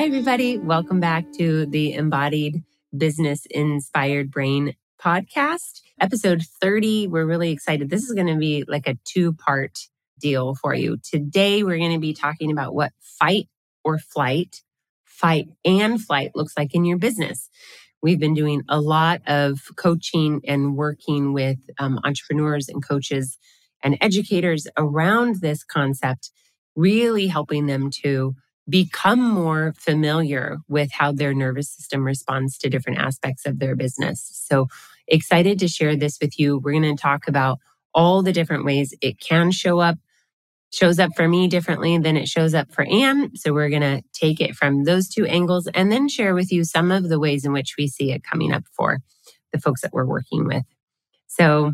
Hi, 0.00 0.06
everybody. 0.06 0.56
Welcome 0.56 0.98
back 0.98 1.30
to 1.32 1.66
the 1.66 1.92
Embodied 1.92 2.64
Business 2.96 3.44
Inspired 3.50 4.30
Brain 4.30 4.74
podcast, 4.98 5.82
episode 6.00 6.40
30. 6.62 7.08
We're 7.08 7.26
really 7.26 7.50
excited. 7.50 7.90
This 7.90 8.04
is 8.04 8.14
going 8.14 8.28
to 8.28 8.38
be 8.38 8.64
like 8.66 8.86
a 8.86 8.96
two 9.04 9.34
part 9.34 9.78
deal 10.18 10.54
for 10.54 10.74
you. 10.74 10.96
Today, 11.04 11.62
we're 11.62 11.76
going 11.76 11.92
to 11.92 11.98
be 11.98 12.14
talking 12.14 12.50
about 12.50 12.74
what 12.74 12.92
fight 12.98 13.48
or 13.84 13.98
flight, 13.98 14.62
fight 15.04 15.48
and 15.66 16.00
flight 16.00 16.30
looks 16.34 16.54
like 16.56 16.74
in 16.74 16.86
your 16.86 16.96
business. 16.96 17.50
We've 18.00 18.18
been 18.18 18.32
doing 18.32 18.62
a 18.70 18.80
lot 18.80 19.20
of 19.26 19.60
coaching 19.76 20.40
and 20.48 20.78
working 20.78 21.34
with 21.34 21.58
um, 21.78 22.00
entrepreneurs 22.04 22.70
and 22.70 22.82
coaches 22.82 23.36
and 23.84 23.98
educators 24.00 24.66
around 24.78 25.42
this 25.42 25.62
concept, 25.62 26.30
really 26.74 27.26
helping 27.26 27.66
them 27.66 27.90
to 28.02 28.34
become 28.70 29.20
more 29.20 29.74
familiar 29.76 30.58
with 30.68 30.92
how 30.92 31.12
their 31.12 31.34
nervous 31.34 31.68
system 31.68 32.04
responds 32.04 32.56
to 32.58 32.70
different 32.70 32.98
aspects 32.98 33.44
of 33.44 33.58
their 33.58 33.76
business. 33.76 34.30
So 34.32 34.68
excited 35.08 35.58
to 35.58 35.68
share 35.68 35.96
this 35.96 36.18
with 36.20 36.38
you. 36.38 36.58
We're 36.58 36.80
going 36.80 36.96
to 36.96 37.00
talk 37.00 37.28
about 37.28 37.58
all 37.92 38.22
the 38.22 38.32
different 38.32 38.64
ways 38.64 38.94
it 39.00 39.20
can 39.20 39.50
show 39.50 39.80
up. 39.80 39.98
Shows 40.72 41.00
up 41.00 41.16
for 41.16 41.26
me 41.26 41.48
differently 41.48 41.98
than 41.98 42.16
it 42.16 42.28
shows 42.28 42.54
up 42.54 42.72
for 42.72 42.84
Anne. 42.84 43.34
So 43.34 43.52
we're 43.52 43.70
going 43.70 43.82
to 43.82 44.02
take 44.12 44.40
it 44.40 44.54
from 44.54 44.84
those 44.84 45.08
two 45.08 45.26
angles 45.26 45.66
and 45.74 45.90
then 45.90 46.08
share 46.08 46.32
with 46.32 46.52
you 46.52 46.62
some 46.62 46.92
of 46.92 47.08
the 47.08 47.18
ways 47.18 47.44
in 47.44 47.52
which 47.52 47.74
we 47.76 47.88
see 47.88 48.12
it 48.12 48.22
coming 48.22 48.52
up 48.52 48.62
for 48.72 49.00
the 49.52 49.58
folks 49.58 49.80
that 49.80 49.92
we're 49.92 50.06
working 50.06 50.46
with. 50.46 50.62
So 51.26 51.72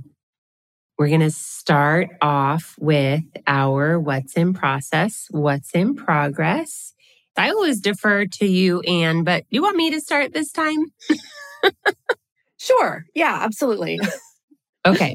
we're 0.98 1.08
going 1.08 1.20
to 1.20 1.30
start 1.30 2.08
off 2.22 2.74
with 2.78 3.22
our 3.46 4.00
what's 4.00 4.34
in 4.34 4.54
process, 4.54 5.26
what's 5.30 5.72
in 5.72 5.94
progress. 5.94 6.94
I 7.36 7.50
always 7.50 7.80
defer 7.80 8.24
to 8.24 8.46
you, 8.46 8.80
Anne, 8.80 9.22
but 9.22 9.44
you 9.50 9.60
want 9.60 9.76
me 9.76 9.90
to 9.90 10.00
start 10.00 10.32
this 10.32 10.50
time? 10.50 10.86
sure. 12.58 13.04
Yeah, 13.14 13.40
absolutely. 13.42 14.00
okay. 14.86 15.14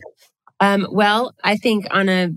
Um, 0.60 0.88
well, 0.92 1.34
I 1.44 1.58
think 1.58 1.88
on 1.90 2.10
a 2.10 2.30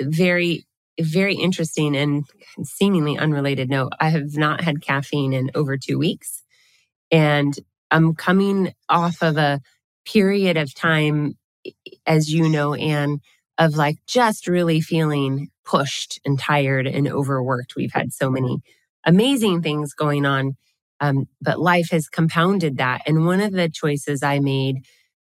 very, 0.00 0.66
very 1.00 1.36
interesting 1.36 1.96
and 1.96 2.24
seemingly 2.64 3.16
unrelated 3.16 3.70
note, 3.70 3.92
I 4.00 4.08
have 4.08 4.36
not 4.36 4.62
had 4.62 4.82
caffeine 4.82 5.32
in 5.32 5.52
over 5.54 5.76
two 5.76 5.98
weeks. 5.98 6.42
And 7.12 7.54
I'm 7.92 8.14
coming 8.14 8.72
off 8.88 9.22
of 9.22 9.36
a 9.36 9.60
period 10.04 10.56
of 10.56 10.74
time 10.74 11.36
as 12.06 12.32
you 12.32 12.48
know, 12.48 12.74
Anne, 12.74 13.20
of 13.58 13.76
like 13.76 13.98
just 14.06 14.48
really 14.48 14.80
feeling 14.80 15.48
pushed 15.64 16.20
and 16.24 16.38
tired 16.38 16.86
and 16.86 17.08
overworked. 17.08 17.76
We've 17.76 17.92
had 17.92 18.12
so 18.12 18.30
many 18.30 18.58
amazing 19.04 19.62
things 19.62 19.94
going 19.94 20.26
on, 20.26 20.56
um, 21.00 21.26
but 21.40 21.60
life 21.60 21.90
has 21.90 22.08
compounded 22.08 22.78
that. 22.78 23.02
And 23.06 23.26
one 23.26 23.40
of 23.40 23.52
the 23.52 23.68
choices 23.68 24.22
I 24.22 24.38
made 24.38 24.84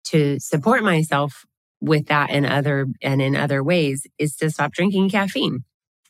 to 0.06 0.40
support 0.40 0.84
myself 0.84 1.46
with 1.82 2.08
that 2.08 2.30
and 2.30 2.46
other 2.46 2.88
and 3.02 3.22
in 3.22 3.36
other 3.36 3.64
ways 3.64 4.08
is 4.18 4.36
to 4.38 4.50
stop 4.50 4.72
drinking 4.72 5.10
caffeine. 5.10 5.64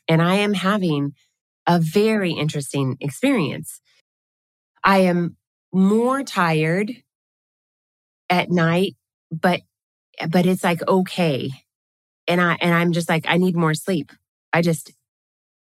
And 0.08 0.22
I 0.22 0.36
am 0.36 0.54
having 0.54 1.12
a 1.66 1.80
very 1.80 2.32
interesting 2.32 2.96
experience. 3.00 3.80
I 4.84 4.98
am 4.98 5.36
more 5.72 6.22
tired 6.22 6.92
at 8.30 8.50
night, 8.50 8.94
but 9.32 9.60
Eh, 10.18 10.26
but 10.26 10.46
it's 10.46 10.64
like 10.64 10.86
okay. 10.86 11.50
And 12.28 12.40
i 12.40 12.56
and 12.60 12.74
i'm 12.74 12.92
just 12.92 13.08
like 13.08 13.26
i 13.28 13.36
need 13.38 13.56
more 13.56 13.74
sleep. 13.74 14.12
I 14.52 14.62
just 14.62 14.92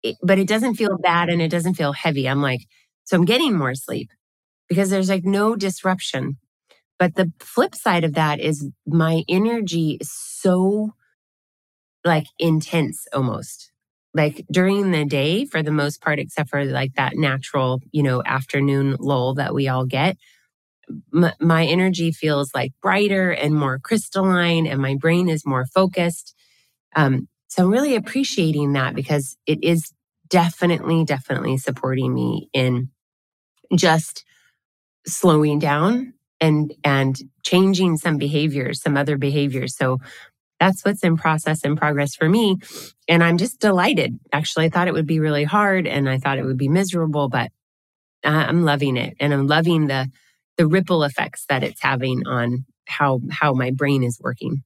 it, 0.03 0.17
but 0.23 0.39
it 0.39 0.49
doesn't 0.49 0.77
feel 0.77 0.99
bad 0.99 1.31
and 1.31 1.43
it 1.43 1.51
doesn't 1.51 1.75
feel 1.75 1.93
heavy. 1.93 2.29
I'm 2.29 2.43
like 2.43 2.63
so 3.05 3.17
i'm 3.17 3.25
getting 3.27 3.57
more 3.59 3.75
sleep 3.75 4.11
because 4.69 4.91
there's 4.91 5.11
like 5.11 5.25
no 5.25 5.57
disruption. 5.57 6.39
But 6.99 7.17
the 7.17 7.33
flip 7.41 7.75
side 7.75 8.05
of 8.05 8.15
that 8.15 8.41
is 8.41 8.69
my 8.87 9.25
energy 9.29 9.99
is 10.01 10.13
so 10.13 10.95
like 12.05 12.27
intense 12.39 13.07
almost. 13.13 13.73
Like 14.13 14.45
during 14.51 14.91
the 14.93 15.05
day 15.05 15.45
for 15.45 15.63
the 15.63 15.73
most 15.73 16.01
part 16.01 16.19
except 16.19 16.51
for 16.51 16.65
like 16.65 16.95
that 16.95 17.17
natural 17.17 17.81
you 17.91 18.03
know 18.03 18.23
afternoon 18.25 18.97
lull 19.01 19.35
that 19.35 19.55
we 19.55 19.67
all 19.69 19.87
get 19.87 20.17
my 21.41 21.65
energy 21.65 22.13
feels 22.13 22.51
like 22.55 22.73
brighter 22.83 23.31
and 23.31 23.55
more 23.55 23.79
crystalline 23.79 24.67
and 24.67 24.81
my 24.81 24.95
brain 24.95 25.29
is 25.29 25.47
more 25.47 25.67
focused. 25.67 26.35
Um, 26.97 27.29
so 27.49 27.65
I'm 27.65 27.71
really 27.71 27.95
appreciating 27.95 28.73
that 28.73 28.95
because 28.95 29.37
it 29.47 29.63
is 29.63 29.93
definitely, 30.29 31.05
definitely 31.05 31.59
supporting 31.59 32.13
me 32.13 32.49
in 32.53 32.91
just 33.75 34.25
slowing 35.07 35.59
down 35.59 36.15
and 36.41 36.75
and 36.83 37.17
changing 37.43 37.97
some 37.97 38.19
behaviors, 38.19 38.83
some 38.83 38.97
other 38.97 39.17
behaviors. 39.17 39.77
So 39.77 39.99
that's 40.61 40.85
what's 40.85 41.03
in 41.05 41.17
process 41.17 41.65
and 41.65 41.77
progress 41.77 42.15
for 42.15 42.29
me. 42.29 42.57
And 43.09 43.23
I'm 43.23 43.39
just 43.39 43.61
delighted. 43.61 44.19
Actually, 44.33 44.67
I 44.67 44.69
thought 44.71 44.89
it 44.89 44.95
would 44.95 45.07
be 45.07 45.21
really 45.21 45.45
hard 45.45 45.87
and 45.87 46.09
I 46.09 46.19
thought 46.19 46.39
it 46.39 46.45
would 46.45 46.57
be 46.57 46.69
miserable, 46.69 47.29
but 47.29 47.51
I'm 48.25 48.65
loving 48.65 48.97
it. 48.97 49.17
And 49.21 49.35
I'm 49.35 49.47
loving 49.47 49.87
the 49.87 50.11
the 50.57 50.67
ripple 50.67 51.03
effects 51.03 51.45
that 51.49 51.65
it's 51.65 51.83
having 51.83 52.27
on 52.27 52.65
how 52.87 53.21
how 53.31 53.53
my 53.55 53.71
brain 53.71 54.03
is 54.03 54.19
working 54.21 54.63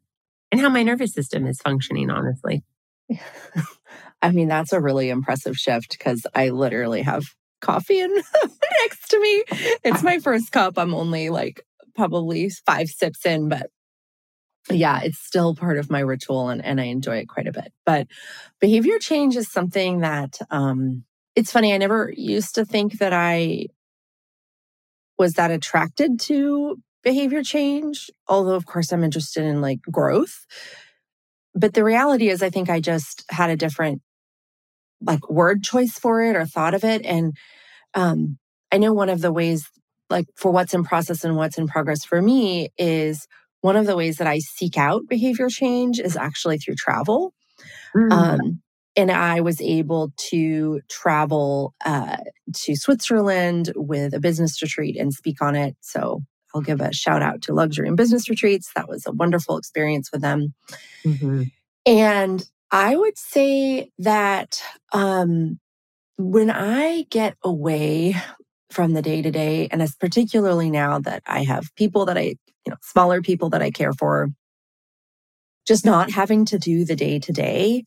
and 0.50 0.60
how 0.60 0.68
my 0.68 0.82
nervous 0.82 1.12
system 1.12 1.46
is 1.46 1.60
functioning 1.60 2.10
honestly. 2.10 2.62
I 4.22 4.32
mean 4.32 4.48
that's 4.48 4.72
a 4.72 4.80
really 4.80 5.10
impressive 5.10 5.56
shift 5.56 5.96
because 5.96 6.26
i 6.34 6.48
literally 6.50 7.02
have 7.02 7.24
coffee 7.60 8.00
in 8.00 8.14
next 8.82 9.08
to 9.08 9.20
me. 9.20 9.44
It's 9.84 10.02
my 10.02 10.18
first 10.22 10.52
cup. 10.52 10.78
I'm 10.78 10.94
only 10.94 11.30
like 11.30 11.62
probably 11.94 12.48
five 12.48 12.88
sips 12.88 13.26
in 13.26 13.48
but 13.48 13.70
yeah 14.70 15.00
it's 15.02 15.18
still 15.18 15.54
part 15.54 15.78
of 15.78 15.90
my 15.90 16.00
ritual 16.00 16.48
and, 16.48 16.62
and 16.64 16.80
i 16.80 16.84
enjoy 16.84 17.16
it 17.16 17.28
quite 17.28 17.48
a 17.48 17.52
bit. 17.52 17.72
But 17.86 18.08
behavior 18.60 18.98
change 18.98 19.36
is 19.36 19.50
something 19.50 20.00
that 20.00 20.38
um 20.50 21.04
it's 21.34 21.52
funny 21.52 21.72
i 21.72 21.78
never 21.78 22.12
used 22.16 22.56
to 22.56 22.64
think 22.64 22.98
that 22.98 23.12
i 23.12 23.66
was 25.18 25.34
that 25.34 25.50
attracted 25.50 26.20
to 26.20 26.76
behavior 27.02 27.42
change? 27.42 28.10
Although 28.26 28.54
of 28.54 28.66
course 28.66 28.92
i'm 28.92 29.04
interested 29.04 29.44
in 29.44 29.60
like 29.60 29.80
growth. 29.90 30.46
But 31.54 31.74
the 31.74 31.84
reality 31.84 32.28
is 32.28 32.42
i 32.42 32.50
think 32.50 32.70
i 32.70 32.80
just 32.80 33.24
had 33.30 33.50
a 33.50 33.56
different 33.56 34.02
like 35.04 35.28
word 35.30 35.62
choice 35.62 35.98
for 35.98 36.22
it 36.22 36.36
or 36.36 36.44
thought 36.44 36.74
of 36.74 36.84
it. 36.84 37.04
And 37.04 37.34
um 37.94 38.38
i 38.72 38.78
know 38.78 38.92
one 38.92 39.08
of 39.08 39.20
the 39.20 39.32
ways 39.32 39.66
like 40.10 40.26
for 40.36 40.50
what's 40.52 40.74
in 40.74 40.84
process 40.84 41.24
and 41.24 41.36
what's 41.36 41.58
in 41.58 41.66
progress 41.66 42.04
for 42.04 42.20
me 42.20 42.70
is 42.78 43.26
one 43.60 43.76
of 43.76 43.86
the 43.86 43.96
ways 43.96 44.16
that 44.18 44.26
i 44.26 44.38
seek 44.38 44.76
out 44.78 45.02
behavior 45.08 45.48
change 45.48 45.98
is 46.00 46.16
actually 46.16 46.58
through 46.58 46.74
travel. 46.76 47.32
Mm. 47.96 48.12
um 48.12 48.62
and 48.98 49.12
I 49.12 49.40
was 49.42 49.60
able 49.60 50.12
to 50.16 50.80
travel 50.88 51.72
uh, 51.86 52.16
to 52.52 52.74
Switzerland 52.74 53.72
with 53.76 54.12
a 54.12 54.18
business 54.18 54.60
retreat 54.60 54.96
and 54.96 55.14
speak 55.14 55.40
on 55.40 55.54
it. 55.54 55.76
So 55.80 56.22
I'll 56.52 56.62
give 56.62 56.80
a 56.80 56.92
shout 56.92 57.22
out 57.22 57.40
to 57.42 57.54
Luxury 57.54 57.86
and 57.86 57.96
Business 57.96 58.28
Retreats. 58.28 58.72
That 58.74 58.88
was 58.88 59.06
a 59.06 59.12
wonderful 59.12 59.56
experience 59.56 60.10
with 60.10 60.20
them. 60.20 60.52
Mm-hmm. 61.04 61.44
And 61.86 62.44
I 62.72 62.96
would 62.96 63.16
say 63.16 63.92
that 64.00 64.60
um, 64.92 65.60
when 66.16 66.50
I 66.50 67.06
get 67.08 67.36
away 67.44 68.16
from 68.68 68.94
the 68.94 69.02
day 69.02 69.22
to 69.22 69.30
day, 69.30 69.68
and 69.70 69.80
as 69.80 69.94
particularly 69.94 70.72
now 70.72 70.98
that 70.98 71.22
I 71.24 71.44
have 71.44 71.72
people 71.76 72.06
that 72.06 72.18
I, 72.18 72.34
you 72.66 72.70
know, 72.70 72.76
smaller 72.82 73.22
people 73.22 73.50
that 73.50 73.62
I 73.62 73.70
care 73.70 73.92
for, 73.92 74.30
just 75.68 75.84
not 75.84 76.10
having 76.10 76.46
to 76.46 76.58
do 76.58 76.84
the 76.84 76.96
day 76.96 77.20
to 77.20 77.32
day 77.32 77.84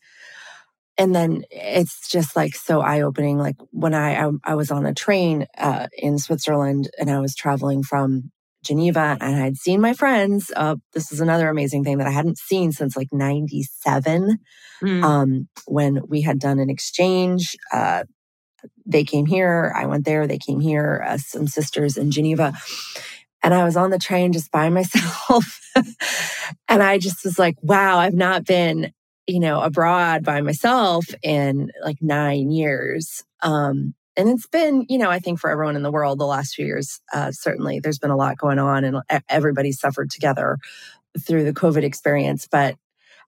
and 0.98 1.16
then 1.16 1.44
it's 1.50 2.10
just 2.10 2.36
like 2.36 2.56
so 2.56 2.82
eye 2.82 3.02
opening. 3.02 3.38
Like 3.38 3.56
when 3.72 3.94
I, 3.94 4.26
I, 4.26 4.32
I 4.44 4.56
was 4.56 4.72
on 4.72 4.86
a 4.86 4.94
train 4.94 5.48
uh, 5.58 5.88
in 5.98 6.18
Switzerland 6.18 6.90
and 7.00 7.10
I 7.10 7.20
was 7.20 7.36
traveling 7.36 7.84
from 7.84 8.32
Geneva 8.64 9.18
and 9.20 9.36
I 9.36 9.40
had 9.40 9.58
seen 9.58 9.82
my 9.82 9.94
friends. 9.94 10.52
Uh, 10.56 10.76
this 10.94 11.12
is 11.12 11.20
another 11.20 11.50
amazing 11.50 11.84
thing 11.84 11.98
that 11.98 12.08
I 12.08 12.12
hadn't 12.12 12.38
seen 12.38 12.72
since 12.72 12.96
like 12.96 13.08
97 13.12 14.38
mm. 14.84 15.04
um, 15.04 15.48
when 15.66 16.02
we 16.08 16.22
had 16.22 16.40
done 16.40 16.60
an 16.60 16.70
exchange. 16.70 17.56
Uh, 17.72 18.04
they 18.86 19.04
came 19.04 19.26
here, 19.26 19.74
I 19.76 19.88
went 19.88 20.06
there, 20.06 20.28
they 20.28 20.38
came 20.38 20.60
here, 20.60 21.04
uh, 21.08 21.18
some 21.18 21.48
sisters 21.48 21.98
in 21.98 22.12
Geneva. 22.12 22.54
And 23.42 23.56
I 23.56 23.64
was 23.64 23.76
on 23.76 23.90
the 23.90 23.98
train 23.98 24.34
just 24.34 24.52
by 24.52 24.70
myself. 24.70 25.60
and 26.68 26.84
I 26.84 27.00
just 27.00 27.24
was 27.24 27.40
like, 27.40 27.56
wow, 27.62 27.98
I've 27.98 28.14
not 28.14 28.46
been 28.46 28.92
you 29.32 29.40
know, 29.40 29.62
abroad 29.62 30.24
by 30.24 30.42
myself 30.42 31.06
in 31.24 31.72
like 31.84 31.98
nine 32.02 32.52
years. 32.52 33.24
Um, 33.42 33.96
and 34.18 34.30
it's 34.30 34.48
been, 34.48 34.86
you 34.90 34.98
know, 34.98 35.10
I 35.10 35.20
think 35.20 35.40
for 35.40 35.50
everyone 35.50 35.78
in 35.78 35.84
the 35.84 35.92
world, 35.92 36.20
the 36.20 36.26
last 36.26 36.56
few 36.56 36.66
years, 36.66 37.00
uh, 37.14 37.32
certainly 37.32 37.80
there's 37.80 37.98
been 37.98 38.12
a 38.12 38.18
lot 38.18 38.38
going 38.38 38.60
on 38.60 38.84
and 38.84 38.98
everybody 39.30 39.72
suffered 39.72 40.12
together 40.12 40.58
through 41.26 41.46
the 41.46 41.54
COVID 41.54 41.84
experience. 41.84 42.46
But 42.52 42.76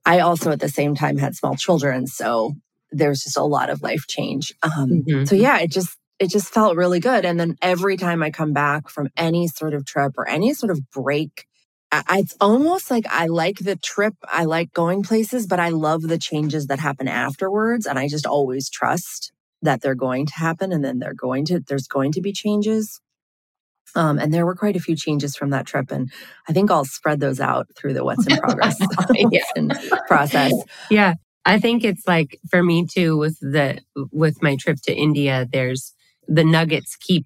I 0.05 0.19
also 0.19 0.51
at 0.51 0.59
the 0.59 0.67
same 0.67 0.93
time 0.93 1.17
had 1.17 1.35
small 1.35 1.55
children. 1.55 2.05
So 2.05 2.53
there's 2.91 3.23
just 3.23 3.37
a 3.37 3.43
lot 3.43 3.69
of 3.69 3.81
life 3.81 4.05
change. 4.07 4.53
Um, 4.61 5.03
mm-hmm. 5.07 5.23
So 5.23 5.35
yeah, 5.35 5.59
it 5.59 5.71
just, 5.71 5.97
it 6.19 6.29
just 6.29 6.53
felt 6.53 6.75
really 6.75 6.99
good. 6.99 7.23
And 7.23 7.39
then 7.39 7.55
every 7.61 7.95
time 7.95 8.21
I 8.21 8.29
come 8.29 8.51
back 8.51 8.89
from 8.89 9.07
any 9.15 9.47
sort 9.47 9.73
of 9.73 9.85
trip 9.85 10.13
or 10.17 10.27
any 10.27 10.53
sort 10.53 10.71
of 10.71 10.89
break, 10.91 11.45
it's 12.11 12.35
almost 12.41 12.89
like 12.89 13.05
I 13.09 13.27
like 13.27 13.59
the 13.59 13.75
trip. 13.75 14.15
I 14.23 14.45
like 14.45 14.73
going 14.73 15.03
places, 15.03 15.47
but 15.47 15.59
I 15.59 15.69
love 15.69 16.03
the 16.03 16.17
changes 16.17 16.67
that 16.67 16.79
happen 16.79 17.07
afterwards. 17.07 17.85
And 17.85 17.99
I 17.99 18.07
just 18.07 18.25
always 18.25 18.69
trust 18.69 19.31
that 19.61 19.81
they're 19.81 19.95
going 19.95 20.25
to 20.25 20.33
happen 20.35 20.71
and 20.71 20.83
then 20.83 20.99
they're 20.99 21.13
going 21.13 21.45
to, 21.45 21.59
there's 21.59 21.87
going 21.87 22.11
to 22.13 22.21
be 22.21 22.31
changes. 22.33 22.99
Um, 23.95 24.17
and 24.17 24.33
there 24.33 24.45
were 24.45 24.55
quite 24.55 24.75
a 24.75 24.79
few 24.79 24.95
changes 24.95 25.35
from 25.35 25.51
that 25.51 25.67
trip. 25.67 25.91
And 25.91 26.11
I 26.49 26.53
think 26.53 26.71
I'll 26.71 26.85
spread 26.85 27.19
those 27.19 27.39
out 27.39 27.67
through 27.75 27.93
the 27.93 28.03
what's 28.03 28.25
in 28.25 28.37
progress 28.41 28.79
process. 30.07 30.53
Yeah. 30.89 31.15
I 31.45 31.59
think 31.59 31.83
it's 31.83 32.07
like 32.07 32.39
for 32.49 32.63
me 32.63 32.85
too 32.85 33.17
with 33.17 33.37
the 33.39 33.79
with 34.11 34.41
my 34.41 34.55
trip 34.55 34.77
to 34.83 34.93
India, 34.93 35.47
there's 35.51 35.93
the 36.27 36.43
nuggets 36.43 36.95
keep 36.95 37.25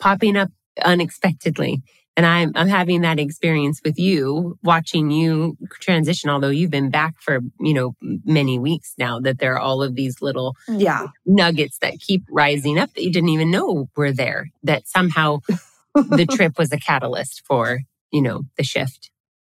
popping 0.00 0.36
up 0.36 0.50
unexpectedly. 0.84 1.82
And 2.18 2.26
I'm 2.26 2.50
I'm 2.56 2.66
having 2.66 3.02
that 3.02 3.20
experience 3.20 3.80
with 3.84 3.96
you, 3.96 4.58
watching 4.64 5.12
you 5.12 5.56
transition, 5.80 6.28
although 6.28 6.48
you've 6.48 6.72
been 6.72 6.90
back 6.90 7.14
for, 7.20 7.38
you 7.60 7.72
know, 7.72 7.94
many 8.24 8.58
weeks 8.58 8.92
now, 8.98 9.20
that 9.20 9.38
there 9.38 9.54
are 9.54 9.60
all 9.60 9.84
of 9.84 9.94
these 9.94 10.20
little 10.20 10.56
yeah 10.66 11.06
nuggets 11.24 11.78
that 11.78 12.00
keep 12.00 12.24
rising 12.28 12.76
up 12.76 12.92
that 12.94 13.04
you 13.04 13.12
didn't 13.12 13.28
even 13.28 13.52
know 13.52 13.88
were 13.96 14.10
there, 14.10 14.50
that 14.64 14.88
somehow 14.88 15.38
the 15.94 16.26
trip 16.28 16.58
was 16.58 16.72
a 16.72 16.76
catalyst 16.76 17.44
for, 17.46 17.82
you 18.10 18.20
know, 18.20 18.42
the 18.56 18.64
shift. 18.64 19.12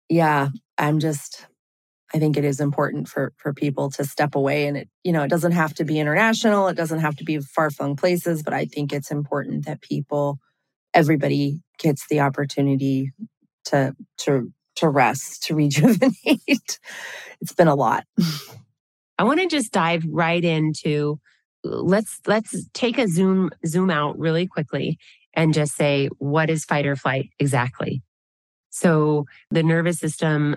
Yeah. 0.07 0.49
I'm 0.77 0.99
just 0.99 1.47
I 2.13 2.19
think 2.19 2.37
it 2.37 2.45
is 2.45 2.59
important 2.59 3.07
for 3.07 3.33
for 3.37 3.55
people 3.55 3.89
to 3.91 4.05
step 4.05 4.35
away 4.35 4.67
and 4.67 4.77
it 4.77 4.89
you 5.03 5.13
know 5.13 5.23
it 5.23 5.29
doesn't 5.29 5.53
have 5.53 5.73
to 5.75 5.83
be 5.83 5.99
international 5.99 6.67
it 6.67 6.77
doesn't 6.77 6.99
have 6.99 7.15
to 7.15 7.23
be 7.23 7.39
far 7.39 7.71
flung 7.71 7.95
places 7.95 8.43
but 8.43 8.53
I 8.53 8.65
think 8.65 8.93
it's 8.93 9.09
important 9.09 9.65
that 9.65 9.81
people 9.81 10.39
everybody 10.93 11.61
gets 11.77 12.07
the 12.07 12.19
opportunity 12.19 13.11
to 13.65 13.95
to 14.19 14.51
to 14.75 14.89
rest 14.89 15.43
to 15.43 15.55
rejuvenate. 15.55 16.79
It's 17.39 17.53
been 17.55 17.67
a 17.67 17.75
lot. 17.75 18.05
I 19.17 19.23
want 19.23 19.39
to 19.39 19.47
just 19.47 19.71
dive 19.71 20.03
right 20.09 20.43
into 20.43 21.19
let's 21.63 22.19
let's 22.25 22.65
take 22.73 22.97
a 22.97 23.07
zoom 23.07 23.51
zoom 23.65 23.89
out 23.89 24.17
really 24.17 24.47
quickly 24.47 24.97
and 25.33 25.53
just 25.53 25.75
say 25.75 26.09
what 26.17 26.49
is 26.49 26.65
fight 26.65 26.85
or 26.85 26.95
flight 26.95 27.29
exactly? 27.39 28.01
So 28.69 29.25
the 29.51 29.63
nervous 29.63 29.99
system 29.99 30.55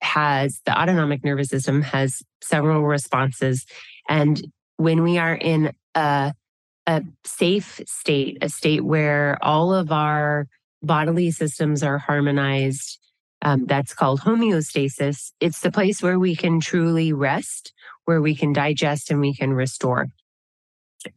has 0.00 0.60
the 0.64 0.78
autonomic 0.78 1.24
nervous 1.24 1.48
system 1.48 1.82
has 1.82 2.22
several 2.42 2.82
responses. 2.82 3.66
And 4.08 4.42
when 4.76 5.02
we 5.02 5.18
are 5.18 5.34
in 5.34 5.72
a, 5.94 6.34
a 6.86 7.02
safe 7.24 7.80
state, 7.86 8.38
a 8.42 8.48
state 8.48 8.84
where 8.84 9.38
all 9.42 9.74
of 9.74 9.90
our 9.90 10.46
bodily 10.82 11.30
systems 11.30 11.82
are 11.82 11.98
harmonized, 11.98 12.98
um, 13.42 13.66
that's 13.66 13.94
called 13.94 14.20
homeostasis. 14.20 15.32
It's 15.40 15.60
the 15.60 15.72
place 15.72 16.02
where 16.02 16.18
we 16.18 16.36
can 16.36 16.60
truly 16.60 17.12
rest, 17.12 17.72
where 18.04 18.20
we 18.20 18.34
can 18.34 18.52
digest 18.52 19.10
and 19.10 19.20
we 19.20 19.34
can 19.34 19.52
restore. 19.52 20.08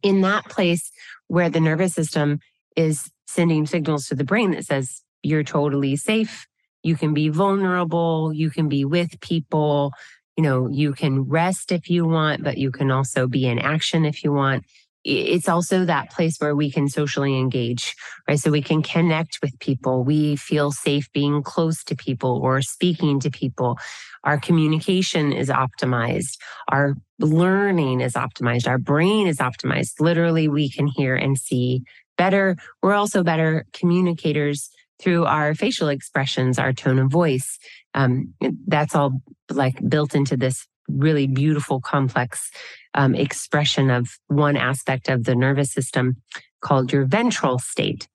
In 0.02 0.20
that 0.22 0.44
place 0.44 0.90
where 1.28 1.50
the 1.50 1.60
nervous 1.60 1.94
system 1.94 2.40
is 2.76 3.10
sending 3.26 3.66
signals 3.66 4.06
to 4.08 4.14
the 4.14 4.24
brain 4.24 4.52
that 4.52 4.64
says, 4.64 5.02
you're 5.22 5.44
totally 5.44 5.96
safe, 5.96 6.46
you 6.82 6.96
can 6.96 7.12
be 7.12 7.28
vulnerable, 7.28 8.32
you 8.32 8.50
can 8.50 8.68
be 8.68 8.84
with 8.84 9.20
people, 9.20 9.92
you 10.36 10.44
know, 10.44 10.68
you 10.68 10.92
can 10.92 11.22
rest 11.22 11.72
if 11.72 11.90
you 11.90 12.06
want, 12.06 12.44
but 12.44 12.56
you 12.58 12.70
can 12.70 12.90
also 12.90 13.26
be 13.26 13.46
in 13.46 13.58
action 13.58 14.04
if 14.04 14.22
you 14.22 14.32
want. 14.32 14.64
It's 15.08 15.48
also 15.48 15.86
that 15.86 16.10
place 16.10 16.36
where 16.38 16.54
we 16.54 16.70
can 16.70 16.88
socially 16.88 17.38
engage, 17.38 17.96
right? 18.28 18.38
So 18.38 18.50
we 18.50 18.60
can 18.60 18.82
connect 18.82 19.38
with 19.42 19.58
people. 19.58 20.04
We 20.04 20.36
feel 20.36 20.70
safe 20.70 21.10
being 21.12 21.42
close 21.42 21.82
to 21.84 21.96
people 21.96 22.40
or 22.42 22.60
speaking 22.60 23.18
to 23.20 23.30
people. 23.30 23.78
Our 24.24 24.38
communication 24.38 25.32
is 25.32 25.48
optimized. 25.48 26.36
Our 26.68 26.94
learning 27.18 28.02
is 28.02 28.14
optimized. 28.14 28.68
Our 28.68 28.78
brain 28.78 29.26
is 29.26 29.38
optimized. 29.38 30.00
Literally, 30.00 30.48
we 30.48 30.70
can 30.70 30.86
hear 30.86 31.14
and 31.16 31.38
see 31.38 31.82
better. 32.18 32.56
We're 32.82 32.94
also 32.94 33.22
better 33.22 33.64
communicators 33.72 34.68
through 35.00 35.24
our 35.24 35.54
facial 35.54 35.88
expressions, 35.88 36.58
our 36.58 36.72
tone 36.72 36.98
of 36.98 37.10
voice. 37.10 37.58
Um, 37.94 38.34
that's 38.66 38.94
all 38.94 39.22
like 39.50 39.78
built 39.88 40.14
into 40.14 40.36
this 40.36 40.66
really 40.88 41.26
beautiful, 41.26 41.80
complex 41.80 42.50
um, 42.94 43.14
expression 43.14 43.90
of 43.90 44.08
one 44.28 44.56
aspect 44.56 45.08
of 45.08 45.24
the 45.24 45.34
nervous 45.34 45.72
system 45.72 46.16
called 46.60 46.92
your 46.92 47.04
ventral 47.04 47.58
state. 47.58 48.08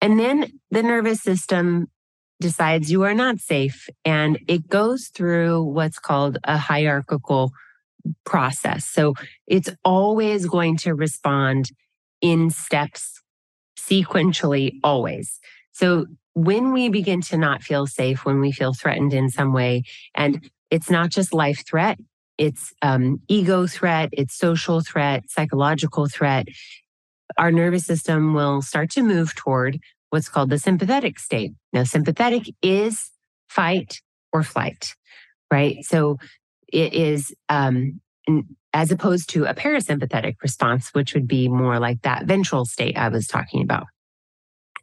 And 0.00 0.18
then 0.18 0.52
the 0.70 0.82
nervous 0.82 1.22
system 1.22 1.88
decides 2.40 2.90
you 2.90 3.02
are 3.04 3.14
not 3.14 3.38
safe 3.38 3.88
and 4.04 4.38
it 4.46 4.68
goes 4.68 5.08
through 5.08 5.62
what's 5.62 5.98
called 5.98 6.38
a 6.44 6.58
hierarchical 6.58 7.52
process. 8.24 8.84
So 8.84 9.14
it's 9.46 9.70
always 9.84 10.46
going 10.46 10.76
to 10.78 10.94
respond 10.94 11.70
in 12.20 12.50
steps 12.50 13.22
sequentially, 13.78 14.78
always. 14.84 15.40
So 15.72 16.06
when 16.34 16.72
we 16.72 16.88
begin 16.88 17.22
to 17.22 17.38
not 17.38 17.62
feel 17.62 17.86
safe, 17.86 18.24
when 18.24 18.40
we 18.40 18.52
feel 18.52 18.74
threatened 18.74 19.14
in 19.14 19.30
some 19.30 19.52
way, 19.52 19.84
and 20.14 20.50
it's 20.70 20.90
not 20.90 21.10
just 21.10 21.32
life 21.32 21.64
threat, 21.66 21.98
it's 22.38 22.72
um, 22.82 23.20
ego 23.28 23.66
threat, 23.66 24.10
it's 24.12 24.36
social 24.36 24.80
threat, 24.80 25.30
psychological 25.30 26.06
threat, 26.06 26.46
our 27.38 27.52
nervous 27.52 27.84
system 27.84 28.34
will 28.34 28.62
start 28.62 28.90
to 28.90 29.02
move 29.02 29.34
toward 29.34 29.78
what's 30.10 30.28
called 30.28 30.50
the 30.50 30.58
sympathetic 30.58 31.18
state. 31.18 31.52
Now, 31.72 31.84
sympathetic 31.84 32.54
is 32.62 33.10
fight 33.48 34.00
or 34.32 34.42
flight, 34.42 34.94
right? 35.50 35.84
So 35.84 36.18
it 36.72 36.94
is, 36.94 37.34
um, 37.48 38.00
as 38.72 38.90
opposed 38.90 39.30
to 39.30 39.44
a 39.44 39.54
parasympathetic 39.54 40.36
response, 40.42 40.90
which 40.92 41.14
would 41.14 41.28
be 41.28 41.48
more 41.48 41.78
like 41.78 42.02
that 42.02 42.24
ventral 42.24 42.64
state 42.64 42.96
I 42.96 43.08
was 43.08 43.26
talking 43.26 43.62
about. 43.62 43.86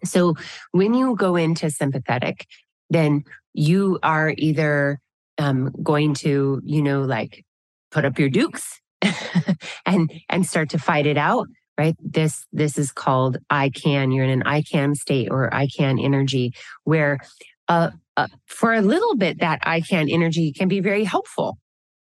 So 0.03 0.35
when 0.71 0.93
you 0.93 1.15
go 1.15 1.35
into 1.35 1.69
sympathetic, 1.69 2.45
then 2.89 3.23
you 3.53 3.99
are 4.03 4.33
either 4.37 4.99
um, 5.37 5.71
going 5.81 6.13
to, 6.15 6.61
you 6.63 6.81
know, 6.81 7.01
like 7.01 7.45
put 7.91 8.05
up 8.05 8.19
your 8.19 8.29
dukes 8.29 8.79
and 9.85 10.11
and 10.29 10.45
start 10.45 10.69
to 10.69 10.77
fight 10.77 11.05
it 11.05 11.17
out 11.17 11.47
right? 11.77 11.95
This 11.99 12.45
this 12.51 12.77
is 12.77 12.91
called 12.91 13.37
i 13.49 13.69
can. 13.69 14.11
You're 14.11 14.25
in 14.25 14.29
an 14.29 14.43
i 14.43 14.61
can 14.61 14.95
state 14.95 15.29
or 15.31 15.53
i 15.53 15.67
can 15.67 15.99
energy 15.99 16.53
where 16.83 17.19
uh, 17.67 17.91
uh, 18.17 18.27
for 18.45 18.73
a 18.73 18.81
little 18.81 19.15
bit 19.15 19.39
that 19.39 19.59
i 19.63 19.81
can 19.81 20.09
energy 20.09 20.51
can 20.51 20.67
be 20.67 20.79
very 20.79 21.03
helpful 21.03 21.57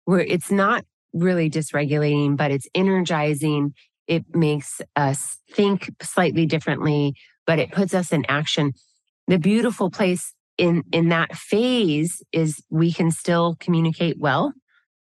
where 0.04 0.20
it's 0.20 0.50
not 0.50 0.84
really 1.12 1.50
dysregulating 1.50 2.36
but 2.36 2.50
it's 2.50 2.68
energizing. 2.74 3.74
It 4.06 4.34
makes 4.34 4.80
us 4.96 5.36
think 5.52 5.90
slightly 6.02 6.46
differently 6.46 7.14
but 7.46 7.58
it 7.58 7.72
puts 7.72 7.94
us 7.94 8.12
in 8.12 8.24
action. 8.28 8.72
The 9.26 9.38
beautiful 9.38 9.90
place 9.90 10.34
in 10.58 10.84
in 10.92 11.08
that 11.08 11.34
phase 11.34 12.22
is 12.32 12.62
we 12.70 12.92
can 12.92 13.10
still 13.10 13.56
communicate 13.60 14.18
well, 14.18 14.52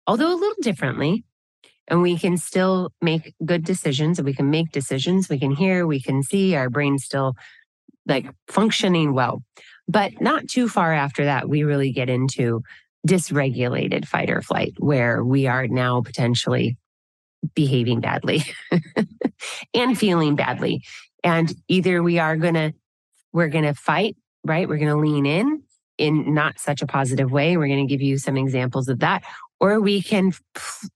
although 0.08 0.34
a 0.34 0.39
little 0.39 0.56
differently, 0.62 1.24
and 1.88 2.01
we 2.01 2.18
can 2.18 2.38
still 2.38 2.91
make 3.01 3.34
good 3.46 3.65
decisions. 3.65 4.22
We 4.22 4.34
can 4.34 4.50
make 4.50 4.72
decisions. 4.72 5.27
We 5.29 5.39
can 5.39 5.51
hear. 5.51 5.86
We 5.86 6.01
can 6.01 6.24
see. 6.24 6.56
Our 6.56 6.70
brain's 6.70 7.03
still 7.03 7.34
like 8.06 8.27
functioning 8.48 9.13
well, 9.13 9.44
but 9.88 10.22
not 10.22 10.48
too 10.48 10.68
far 10.68 10.94
after 10.94 11.25
that, 11.25 11.50
we 11.50 11.63
really 11.63 11.91
get 11.91 12.10
into 12.10 12.62
dysregulated 13.08 14.08
fight 14.08 14.29
or 14.29 14.41
flight, 14.41 14.74
where 14.77 15.24
we 15.24 15.48
are 15.48 15.68
now 15.68 16.01
potentially 16.01 16.77
behaving 17.56 18.01
badly 18.01 18.44
and 19.74 19.98
feeling 19.98 20.36
badly 20.36 20.82
and 21.24 21.53
either 21.68 22.01
we 22.01 22.20
are 22.20 22.38
going 22.38 22.53
to, 22.53 22.74
we're 23.34 23.50
going 23.50 23.65
to 23.65 23.74
fight, 23.74 24.15
right? 24.50 24.68
We're 24.68 24.79
going 24.79 24.89
to 24.89 24.98
lean 24.98 25.27
in 25.27 25.62
in 26.00 26.34
not 26.34 26.60
such 26.60 26.82
a 26.82 26.88
positive 26.88 27.32
way. 27.32 27.56
We're 27.56 27.68
going 27.68 27.88
to 27.88 27.91
give 27.91 28.01
you 28.01 28.18
some 28.18 28.36
examples 28.36 28.89
of 28.89 29.00
that. 29.00 29.24
Or 29.60 29.79
we 29.79 30.01
can, 30.01 30.32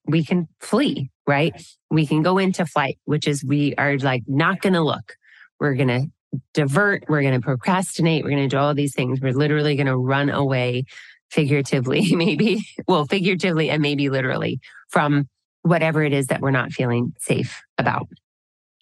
we 0.06 0.26
can 0.26 0.48
flee, 0.60 1.12
right? 1.28 1.54
We 1.92 2.08
can 2.08 2.24
go 2.24 2.40
into 2.40 2.66
flight, 2.66 2.98
which 3.06 3.28
is 3.28 3.44
we 3.46 3.76
are 3.76 3.98
like 3.98 4.24
not 4.28 4.62
going 4.62 4.74
to 4.74 4.82
look. 4.82 5.16
We're 5.60 5.76
going 5.76 5.90
to 5.90 6.08
divert. 6.54 7.06
We're 7.08 7.22
going 7.22 7.40
to 7.40 7.46
procrastinate. 7.46 8.24
We're 8.24 8.32
going 8.32 8.50
to 8.50 8.56
do 8.56 8.58
all 8.58 8.74
these 8.74 8.96
things. 8.96 9.22
We're 9.22 9.34
literally 9.34 9.76
going 9.76 9.88
to 9.88 9.98
run 9.98 10.32
away 10.32 10.86
figuratively, 11.30 12.08
maybe, 12.16 12.66
well, 12.88 13.06
figuratively 13.06 13.70
and 13.70 13.82
maybe 13.82 14.10
literally 14.10 14.60
from 14.90 15.30
whatever 15.62 16.02
it 16.04 16.12
is 16.12 16.28
that 16.28 16.42
we're 16.42 16.52
not 16.52 16.72
feeling 16.72 17.14
safe 17.20 17.62
about. 17.78 18.08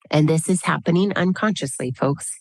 And 0.10 0.30
this 0.30 0.48
is 0.48 0.64
happening 0.64 1.12
unconsciously, 1.16 1.92
folks. 1.92 2.40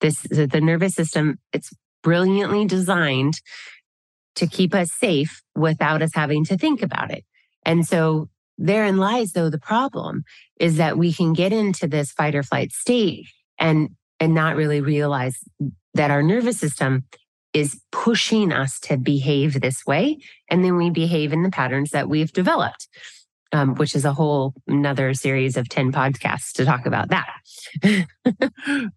This 0.00 0.22
the 0.22 0.60
nervous 0.60 0.94
system, 0.94 1.38
it's 1.52 1.70
brilliantly 2.02 2.66
designed 2.66 3.34
to 4.36 4.46
keep 4.46 4.74
us 4.74 4.92
safe 4.92 5.42
without 5.56 6.00
us 6.02 6.12
having 6.14 6.44
to 6.44 6.56
think 6.56 6.82
about 6.82 7.10
it. 7.10 7.24
And 7.64 7.86
so 7.86 8.28
therein 8.58 8.96
lies 8.96 9.32
though 9.32 9.50
the 9.50 9.58
problem 9.58 10.24
is 10.58 10.76
that 10.76 10.98
we 10.98 11.12
can 11.12 11.32
get 11.32 11.52
into 11.52 11.86
this 11.86 12.10
fight 12.10 12.34
or 12.34 12.42
flight 12.42 12.72
state 12.72 13.26
and 13.58 13.90
and 14.20 14.34
not 14.34 14.56
really 14.56 14.80
realize 14.80 15.38
that 15.94 16.10
our 16.10 16.22
nervous 16.22 16.58
system 16.58 17.04
is 17.54 17.80
pushing 17.92 18.52
us 18.52 18.78
to 18.80 18.96
behave 18.96 19.60
this 19.60 19.86
way 19.86 20.18
and 20.50 20.64
then 20.64 20.76
we 20.76 20.90
behave 20.90 21.32
in 21.32 21.42
the 21.42 21.50
patterns 21.50 21.90
that 21.90 22.08
we've 22.08 22.32
developed 22.32 22.88
um, 23.52 23.74
which 23.76 23.94
is 23.94 24.04
a 24.04 24.12
whole 24.12 24.54
another 24.66 25.14
series 25.14 25.56
of 25.56 25.68
10 25.68 25.92
podcasts 25.92 26.52
to 26.52 26.64
talk 26.64 26.86
about 26.86 27.08
that. 27.10 27.32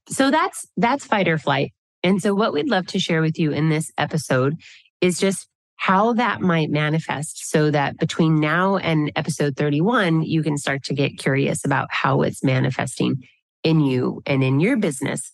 So 0.10 0.30
that's 0.30 0.68
that's 0.78 1.06
fight 1.06 1.28
or 1.28 1.38
flight. 1.38 1.72
And 2.04 2.22
so 2.22 2.36
what 2.36 2.54
we'd 2.54 2.70
love 2.70 2.88
to 2.88 3.00
share 3.00 3.22
with 3.22 3.40
you 3.40 3.52
in 3.52 3.70
this 3.70 3.92
episode 3.98 4.60
is 5.00 5.20
just 5.20 5.48
how 5.78 6.14
that 6.14 6.42
might 6.42 6.70
manifest 6.70 7.50
so 7.50 7.72
that 7.72 7.98
between 7.98 8.40
now 8.40 8.78
and 8.78 9.12
episode 9.16 9.56
31, 9.56 10.24
you 10.24 10.44
can 10.44 10.58
start 10.58 10.84
to 10.84 10.94
get 10.94 11.18
curious 11.18 11.66
about 11.66 11.88
how 11.90 12.22
it's 12.22 12.44
manifesting 12.44 13.24
in 13.64 13.80
you 13.80 14.22
and 14.26 14.44
in 14.44 14.60
your 14.60 14.78
business. 14.78 15.32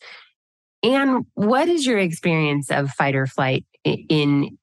And 0.84 1.26
what 1.34 1.68
is 1.68 1.86
your 1.86 2.00
experience 2.00 2.70
of 2.72 2.92
fight 2.92 3.16
or 3.16 3.26
flight 3.26 3.66
in 3.84 4.58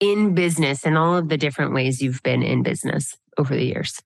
in 0.00 0.34
business 0.34 0.84
and 0.84 0.98
all 0.98 1.16
of 1.16 1.28
the 1.28 1.38
different 1.38 1.72
ways 1.72 2.02
you've 2.02 2.22
been 2.22 2.42
in 2.42 2.64
business 2.64 3.16
over 3.38 3.54
the 3.54 3.64
years? 3.64 4.00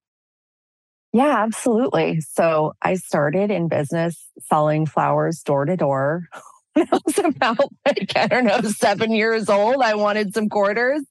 Yeah, 1.12 1.42
absolutely. 1.42 2.20
So 2.20 2.74
I 2.82 2.94
started 2.94 3.50
in 3.50 3.68
business 3.68 4.28
selling 4.42 4.84
flowers 4.84 5.40
door 5.40 5.64
to 5.64 5.74
door. 5.74 6.28
I 6.76 6.86
was 6.92 7.18
about 7.18 7.58
like, 7.86 8.12
I 8.14 8.26
don't 8.26 8.44
know, 8.44 8.60
seven 8.60 9.12
years 9.12 9.48
old. 9.48 9.82
I 9.82 9.94
wanted 9.94 10.34
some 10.34 10.50
quarters. 10.50 11.02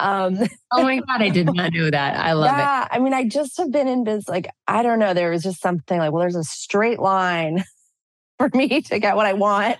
Um, 0.00 0.38
oh 0.72 0.82
my 0.82 0.96
God, 0.96 1.20
I 1.20 1.28
did 1.28 1.52
not 1.52 1.74
know 1.74 1.90
that. 1.90 2.16
I 2.16 2.32
love 2.32 2.56
yeah, 2.56 2.84
it. 2.84 2.88
I 2.92 2.98
mean, 3.00 3.12
I 3.12 3.28
just 3.28 3.58
have 3.58 3.70
been 3.70 3.86
in 3.86 4.04
business. 4.04 4.30
Like, 4.30 4.48
I 4.66 4.82
don't 4.82 4.98
know. 4.98 5.12
There 5.12 5.30
was 5.30 5.42
just 5.42 5.60
something 5.60 5.98
like, 5.98 6.10
well, 6.10 6.20
there's 6.20 6.36
a 6.36 6.44
straight 6.44 6.98
line 6.98 7.64
for 8.38 8.48
me 8.54 8.80
to 8.80 8.98
get 8.98 9.14
what 9.14 9.26
I 9.26 9.34
want. 9.34 9.76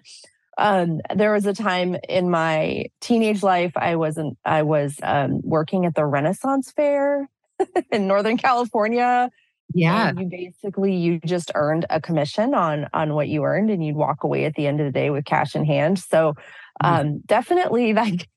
Um, 0.58 1.00
there 1.14 1.32
was 1.32 1.46
a 1.46 1.54
time 1.54 1.96
in 2.06 2.30
my 2.30 2.86
teenage 3.00 3.42
life 3.42 3.72
I 3.76 3.96
wasn't. 3.96 4.36
I 4.44 4.62
was 4.62 4.96
um, 5.02 5.40
working 5.42 5.86
at 5.86 5.94
the 5.94 6.04
Renaissance 6.04 6.70
Fair 6.70 7.30
in 7.92 8.06
Northern 8.06 8.36
California. 8.36 9.30
Yeah, 9.72 10.12
you 10.16 10.26
basically 10.26 10.94
you 10.94 11.20
just 11.24 11.50
earned 11.54 11.86
a 11.90 12.00
commission 12.00 12.54
on 12.54 12.86
on 12.92 13.14
what 13.14 13.28
you 13.28 13.44
earned, 13.44 13.70
and 13.70 13.84
you'd 13.84 13.96
walk 13.96 14.22
away 14.22 14.44
at 14.44 14.54
the 14.54 14.66
end 14.66 14.80
of 14.80 14.86
the 14.86 14.92
day 14.92 15.10
with 15.10 15.24
cash 15.24 15.56
in 15.56 15.64
hand. 15.64 15.98
So, 15.98 16.34
mm-hmm. 16.82 16.86
um, 16.86 17.20
definitely 17.26 17.92
like 17.94 18.28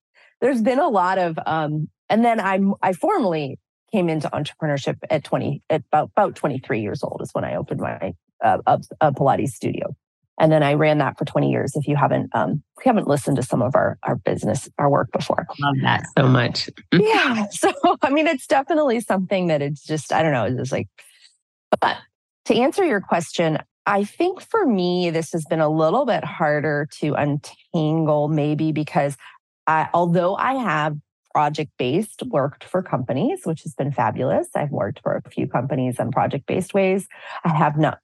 there's 0.42 0.62
been 0.62 0.80
a 0.80 0.88
lot 0.88 1.18
of 1.18 1.38
um, 1.46 1.90
and 2.10 2.24
then 2.24 2.40
I'm 2.40 2.74
I 2.82 2.94
formally 2.94 3.60
came 3.92 4.10
into 4.10 4.30
entrepreneurship 4.30 4.98
at 5.10 5.24
20 5.24 5.62
at 5.70 5.82
about 5.88 6.12
about 6.16 6.36
23 6.36 6.82
years 6.82 7.04
old 7.04 7.22
is 7.22 7.30
when 7.34 7.44
I 7.44 7.56
opened 7.56 7.82
my 7.82 8.14
uh, 8.44 8.58
a, 8.66 8.80
a 9.02 9.12
Pilates 9.12 9.50
studio. 9.50 9.96
And 10.40 10.52
then 10.52 10.62
I 10.64 10.74
ran 10.76 11.00
that 11.00 11.18
for 11.18 11.26
20 11.26 11.50
years. 11.50 11.76
If 11.76 11.88
you 11.88 11.96
haven't, 11.96 12.30
um, 12.36 12.64
if 12.78 12.86
you 12.86 12.90
haven't 12.90 13.08
listened 13.08 13.38
to 13.38 13.44
some 13.44 13.62
of 13.62 13.76
our 13.76 13.98
our 14.04 14.16
business, 14.16 14.70
our 14.78 14.90
work 14.90 15.12
before, 15.12 15.48
love 15.60 15.76
that 15.82 16.06
so 16.18 16.28
much. 16.28 16.70
yeah. 16.92 17.48
So 17.50 17.72
I 18.02 18.10
mean, 18.10 18.28
it's 18.28 18.48
definitely 18.48 19.00
something 19.00 19.48
that 19.48 19.62
it's 19.62 19.84
just 19.84 20.14
I 20.14 20.22
don't 20.22 20.34
know. 20.34 20.46
It's 20.46 20.72
like, 20.72 20.88
but 21.82 21.98
to 22.46 22.56
answer 22.56 22.86
your 22.86 23.02
question, 23.02 23.60
I 23.86 24.04
think 24.04 24.42
for 24.42 24.66
me 24.66 25.10
this 25.10 25.32
has 25.32 25.46
been 25.46 25.62
a 25.62 25.70
little 25.70 26.06
bit 26.06 26.24
harder 26.24 26.88
to 27.00 27.14
untangle, 27.14 28.28
maybe 28.28 28.72
because 28.72 29.18
I, 29.66 29.90
although 29.94 30.36
I 30.36 30.54
have 30.54 30.98
project 31.38 31.70
based 31.78 32.24
worked 32.30 32.64
for 32.64 32.82
companies, 32.82 33.42
which 33.44 33.62
has 33.62 33.76
been 33.76 33.92
fabulous. 33.92 34.48
I've 34.56 34.72
worked 34.72 35.02
for 35.04 35.22
a 35.24 35.30
few 35.30 35.48
companies 35.48 36.00
on 36.00 36.12
project 36.12 36.48
based 36.48 36.74
ways. 36.74 37.08
I 37.44 37.50
have 37.50 37.78
not. 37.78 38.00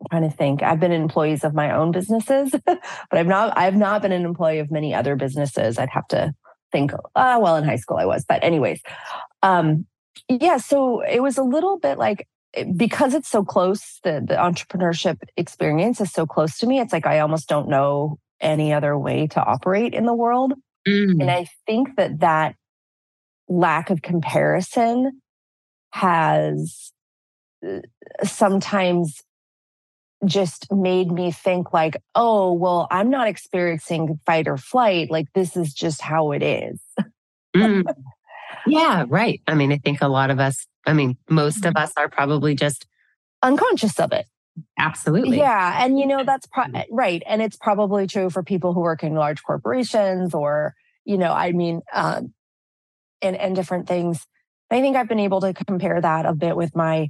I'm 0.00 0.06
trying 0.10 0.30
to 0.30 0.36
think. 0.36 0.62
I've 0.62 0.80
been 0.80 0.92
employees 0.92 1.44
of 1.44 1.54
my 1.54 1.74
own 1.74 1.90
businesses, 1.90 2.52
but 2.66 2.80
I've 3.12 3.26
not. 3.26 3.56
I've 3.56 3.76
not 3.76 4.02
been 4.02 4.12
an 4.12 4.24
employee 4.24 4.58
of 4.58 4.70
many 4.70 4.94
other 4.94 5.16
businesses. 5.16 5.78
I'd 5.78 5.90
have 5.90 6.06
to 6.08 6.34
think. 6.70 6.92
Uh, 7.14 7.38
well, 7.40 7.56
in 7.56 7.64
high 7.64 7.76
school 7.76 7.96
I 7.96 8.04
was, 8.04 8.24
but 8.28 8.42
anyways, 8.44 8.80
um, 9.42 9.86
yeah. 10.28 10.58
So 10.58 11.00
it 11.00 11.20
was 11.20 11.36
a 11.38 11.42
little 11.42 11.78
bit 11.78 11.98
like 11.98 12.28
eh, 12.54 12.64
because 12.76 13.14
it's 13.14 13.28
so 13.28 13.44
close. 13.44 13.98
The 14.04 14.22
the 14.26 14.34
entrepreneurship 14.34 15.18
experience 15.36 16.00
is 16.00 16.12
so 16.12 16.26
close 16.26 16.58
to 16.58 16.66
me. 16.66 16.78
It's 16.78 16.92
like 16.92 17.06
I 17.06 17.18
almost 17.18 17.48
don't 17.48 17.68
know 17.68 18.18
any 18.40 18.72
other 18.72 18.96
way 18.96 19.26
to 19.28 19.42
operate 19.42 19.94
in 19.94 20.06
the 20.06 20.14
world. 20.14 20.54
Mm. 20.86 21.20
And 21.20 21.30
I 21.30 21.48
think 21.66 21.96
that 21.96 22.20
that 22.20 22.54
lack 23.48 23.90
of 23.90 24.02
comparison 24.02 25.20
has 25.92 26.92
uh, 27.66 27.80
sometimes 28.22 29.22
just 30.26 30.70
made 30.72 31.10
me 31.10 31.30
think 31.30 31.72
like 31.72 31.96
oh 32.14 32.52
well 32.52 32.88
i'm 32.90 33.10
not 33.10 33.28
experiencing 33.28 34.18
fight 34.26 34.48
or 34.48 34.56
flight 34.56 35.10
like 35.10 35.26
this 35.34 35.56
is 35.56 35.72
just 35.72 36.00
how 36.00 36.32
it 36.32 36.42
is 36.42 36.80
mm. 37.56 37.84
yeah 38.66 39.04
right 39.08 39.40
i 39.46 39.54
mean 39.54 39.72
i 39.72 39.78
think 39.78 40.00
a 40.00 40.08
lot 40.08 40.30
of 40.30 40.40
us 40.40 40.66
i 40.86 40.92
mean 40.92 41.16
most 41.30 41.64
of 41.64 41.74
mm-hmm. 41.74 41.84
us 41.84 41.92
are 41.96 42.08
probably 42.08 42.54
just 42.54 42.86
unconscious 43.42 44.00
of 44.00 44.12
it 44.12 44.26
absolutely 44.78 45.38
yeah 45.38 45.84
and 45.84 46.00
you 46.00 46.06
know 46.06 46.24
that's 46.24 46.46
pro- 46.46 46.64
right 46.90 47.22
and 47.26 47.40
it's 47.40 47.56
probably 47.56 48.08
true 48.08 48.28
for 48.28 48.42
people 48.42 48.72
who 48.72 48.80
work 48.80 49.04
in 49.04 49.14
large 49.14 49.42
corporations 49.44 50.34
or 50.34 50.74
you 51.04 51.16
know 51.16 51.32
i 51.32 51.52
mean 51.52 51.80
um, 51.94 52.34
and, 53.22 53.36
and 53.36 53.54
different 53.54 53.88
things. 53.88 54.26
I 54.70 54.80
think 54.80 54.96
I've 54.96 55.08
been 55.08 55.20
able 55.20 55.40
to 55.40 55.54
compare 55.54 56.00
that 56.00 56.26
a 56.26 56.34
bit 56.34 56.56
with 56.56 56.76
my 56.76 57.08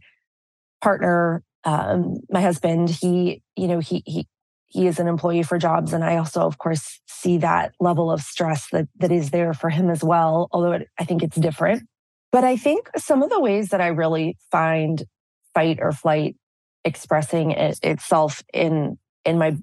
partner, 0.80 1.42
um, 1.68 2.20
my 2.30 2.40
husband. 2.40 2.88
He, 2.88 3.42
you 3.56 3.68
know, 3.68 3.80
he 3.80 4.02
he 4.06 4.26
he 4.68 4.86
is 4.86 4.98
an 4.98 5.06
employee 5.06 5.42
for 5.42 5.58
jobs, 5.58 5.92
and 5.92 6.02
I 6.02 6.16
also, 6.16 6.42
of 6.42 6.58
course, 6.58 7.00
see 7.06 7.38
that 7.38 7.72
level 7.78 8.10
of 8.10 8.22
stress 8.22 8.68
that 8.72 8.88
that 8.96 9.12
is 9.12 9.30
there 9.30 9.52
for 9.52 9.68
him 9.68 9.90
as 9.90 10.02
well. 10.02 10.48
Although 10.50 10.72
it, 10.72 10.88
I 10.98 11.04
think 11.04 11.22
it's 11.22 11.36
different. 11.36 11.82
But 12.32 12.44
I 12.44 12.56
think 12.56 12.90
some 12.96 13.22
of 13.22 13.30
the 13.30 13.40
ways 13.40 13.68
that 13.68 13.80
I 13.80 13.88
really 13.88 14.36
find 14.50 15.02
fight 15.54 15.78
or 15.80 15.92
flight 15.92 16.36
expressing 16.84 17.52
it, 17.52 17.78
itself 17.82 18.42
in 18.54 18.98
in 19.24 19.38
my 19.38 19.56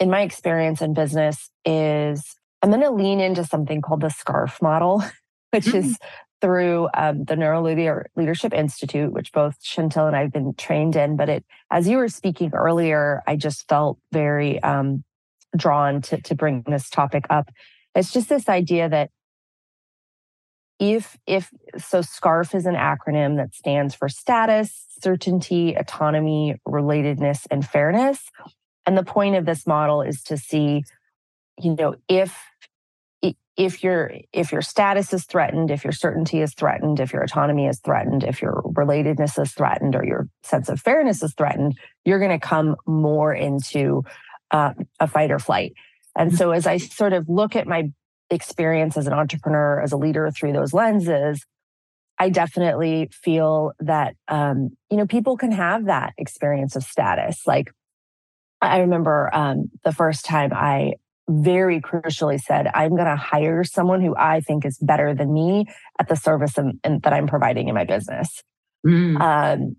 in 0.00 0.10
my 0.10 0.22
experience 0.22 0.82
in 0.82 0.94
business 0.94 1.50
is 1.64 2.24
I'm 2.62 2.70
going 2.70 2.82
to 2.82 2.90
lean 2.90 3.20
into 3.20 3.44
something 3.44 3.82
called 3.82 4.00
the 4.00 4.08
SCARF 4.08 4.60
model. 4.60 5.02
which 5.50 5.66
mm-hmm. 5.66 5.78
is 5.78 5.98
through 6.40 6.88
um, 6.94 7.24
the 7.24 7.36
Neuro 7.36 7.62
Leadership 7.62 8.54
Institute, 8.54 9.12
which 9.12 9.32
both 9.32 9.60
Chantel 9.62 10.06
and 10.06 10.16
I 10.16 10.20
have 10.22 10.32
been 10.32 10.54
trained 10.54 10.96
in. 10.96 11.16
But 11.16 11.28
it, 11.28 11.44
as 11.70 11.88
you 11.88 11.96
were 11.96 12.08
speaking 12.08 12.52
earlier, 12.54 13.22
I 13.26 13.36
just 13.36 13.68
felt 13.68 13.98
very 14.12 14.62
um, 14.62 15.04
drawn 15.56 16.02
to, 16.02 16.20
to 16.22 16.34
bring 16.34 16.62
this 16.66 16.88
topic 16.90 17.24
up. 17.30 17.50
It's 17.94 18.12
just 18.12 18.28
this 18.28 18.48
idea 18.48 18.88
that 18.88 19.10
if 20.78 21.16
if 21.26 21.50
so 21.76 22.02
scarf 22.02 22.54
is 22.54 22.66
an 22.66 22.74
acronym 22.74 23.36
that 23.36 23.54
stands 23.54 23.94
for 23.94 24.08
status 24.08 24.86
certainty 25.00 25.74
autonomy 25.74 26.54
relatedness 26.66 27.46
and 27.50 27.66
fairness 27.66 28.30
and 28.86 28.96
the 28.96 29.02
point 29.02 29.34
of 29.34 29.44
this 29.44 29.66
model 29.66 30.02
is 30.02 30.22
to 30.22 30.36
see 30.36 30.84
you 31.58 31.74
know 31.74 31.96
if 32.08 32.38
if 33.58 33.82
your 33.82 34.12
if 34.32 34.52
your 34.52 34.62
status 34.62 35.12
is 35.12 35.26
threatened 35.26 35.70
if 35.70 35.84
your 35.84 35.92
certainty 35.92 36.40
is 36.40 36.54
threatened 36.54 37.00
if 37.00 37.12
your 37.12 37.22
autonomy 37.22 37.66
is 37.66 37.80
threatened 37.80 38.22
if 38.22 38.40
your 38.40 38.62
relatedness 38.62 39.38
is 39.42 39.52
threatened 39.52 39.96
or 39.96 40.04
your 40.04 40.28
sense 40.44 40.68
of 40.68 40.80
fairness 40.80 41.22
is 41.22 41.34
threatened 41.34 41.76
you're 42.04 42.20
going 42.20 42.30
to 42.30 42.38
come 42.38 42.76
more 42.86 43.34
into 43.34 44.02
uh, 44.50 44.72
a 44.98 45.06
fight 45.06 45.30
or 45.30 45.38
flight. 45.38 45.74
And 46.16 46.34
so 46.34 46.52
as 46.52 46.66
i 46.66 46.78
sort 46.78 47.12
of 47.12 47.28
look 47.28 47.56
at 47.56 47.66
my 47.66 47.90
experience 48.30 48.96
as 48.96 49.06
an 49.06 49.12
entrepreneur 49.12 49.80
as 49.80 49.92
a 49.92 49.96
leader 49.96 50.30
through 50.30 50.52
those 50.52 50.72
lenses 50.72 51.44
i 52.18 52.28
definitely 52.28 53.08
feel 53.10 53.72
that 53.80 54.14
um, 54.28 54.70
you 54.90 54.96
know 54.96 55.06
people 55.06 55.36
can 55.36 55.50
have 55.50 55.86
that 55.86 56.12
experience 56.16 56.76
of 56.76 56.84
status. 56.84 57.42
Like 57.44 57.72
i 58.60 58.78
remember 58.78 59.30
um, 59.34 59.70
the 59.84 59.92
first 59.92 60.24
time 60.24 60.52
i 60.54 60.92
very 61.28 61.80
crucially 61.80 62.40
said, 62.40 62.68
I'm 62.74 62.90
going 62.90 63.04
to 63.04 63.16
hire 63.16 63.62
someone 63.64 64.00
who 64.00 64.16
I 64.16 64.40
think 64.40 64.64
is 64.64 64.78
better 64.80 65.14
than 65.14 65.32
me 65.32 65.66
at 65.98 66.08
the 66.08 66.16
service 66.16 66.56
and, 66.56 66.80
and 66.82 67.02
that 67.02 67.12
I'm 67.12 67.26
providing 67.26 67.68
in 67.68 67.74
my 67.74 67.84
business. 67.84 68.42
Mm. 68.86 69.20
Um, 69.20 69.76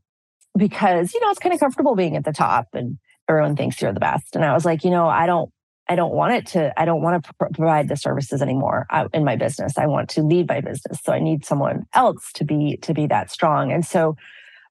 because, 0.57 1.13
you 1.13 1.19
know, 1.21 1.29
it's 1.29 1.39
kind 1.39 1.53
of 1.53 1.59
comfortable 1.59 1.95
being 1.95 2.15
at 2.15 2.25
the 2.25 2.31
top 2.31 2.67
and 2.73 2.97
everyone 3.27 3.55
thinks 3.55 3.81
you're 3.81 3.93
the 3.93 3.99
best. 3.99 4.35
And 4.35 4.43
I 4.43 4.53
was 4.53 4.65
like, 4.65 4.83
you 4.83 4.91
know, 4.91 5.07
I 5.07 5.25
don't, 5.25 5.49
I 5.87 5.95
don't 5.95 6.13
want 6.13 6.33
it 6.33 6.47
to, 6.47 6.79
I 6.79 6.85
don't 6.85 7.01
want 7.01 7.23
to 7.23 7.33
pr- 7.33 7.53
provide 7.53 7.87
the 7.87 7.95
services 7.95 8.41
anymore 8.41 8.85
uh, 8.91 9.07
in 9.13 9.23
my 9.23 9.35
business. 9.35 9.77
I 9.77 9.87
want 9.87 10.09
to 10.11 10.21
lead 10.21 10.47
my 10.47 10.61
business. 10.61 10.99
So 11.03 11.13
I 11.13 11.19
need 11.19 11.45
someone 11.45 11.85
else 11.93 12.31
to 12.33 12.45
be, 12.45 12.77
to 12.83 12.93
be 12.93 13.07
that 13.07 13.31
strong. 13.31 13.71
And 13.71 13.85
so 13.85 14.15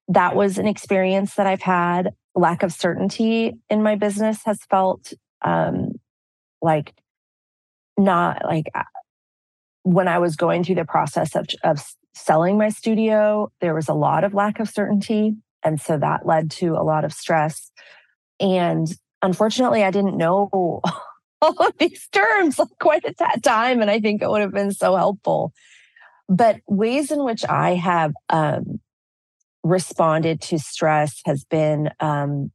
that 0.09 0.37
was 0.37 0.59
an 0.59 0.67
experience 0.67 1.35
that 1.35 1.47
I've 1.47 1.63
had. 1.63 2.11
Lack 2.35 2.63
of 2.63 2.73
certainty 2.73 3.55
in 3.69 3.83
my 3.83 3.97
business 3.97 4.45
has 4.45 4.61
felt 4.71 5.13
um, 5.43 5.93
like 6.63 6.95
not 7.97 8.45
like 8.45 8.71
uh, 8.75 8.85
when 9.83 10.09
I 10.09 10.19
was 10.19 10.37
going 10.37 10.65
through 10.65 10.77
the 10.77 10.85
process 10.85 11.35
of, 11.35 11.47
of 11.65 11.83
selling 12.15 12.59
my 12.59 12.69
studio, 12.69 13.51
there 13.61 13.75
was 13.75 13.89
a 13.89 13.95
lot 13.95 14.25
of 14.25 14.35
lack 14.35 14.61
of 14.61 14.69
certainty. 14.69 15.35
And 15.65 15.81
so 15.81 15.99
that 15.99 16.27
led 16.27 16.51
to 16.53 16.75
a 16.75 16.85
lot 16.85 17.05
of 17.05 17.13
stress. 17.13 17.71
And 18.39 18.87
unfortunately, 19.23 19.83
I 19.83 19.91
didn't 19.91 20.17
know 20.17 20.49
all 20.53 20.83
of 21.43 21.73
these 21.79 22.09
terms 22.09 22.59
like 22.59 22.69
quite 22.81 23.05
at 23.05 23.19
that 23.19 23.43
time. 23.43 23.81
And 23.81 23.91
I 23.91 24.01
think 24.01 24.23
it 24.23 24.31
would 24.31 24.43
have 24.43 24.53
been 24.53 24.73
so 24.73 24.97
helpful. 24.97 25.53
But 26.29 26.61
ways 26.67 27.11
in 27.11 27.25
which 27.25 27.45
I 27.49 27.75
have 27.75 28.13
um, 28.29 28.81
responded 29.65 30.41
to 30.43 30.59
stress 30.59 31.21
has 31.25 31.45
been 31.45 31.91
um, 32.01 32.53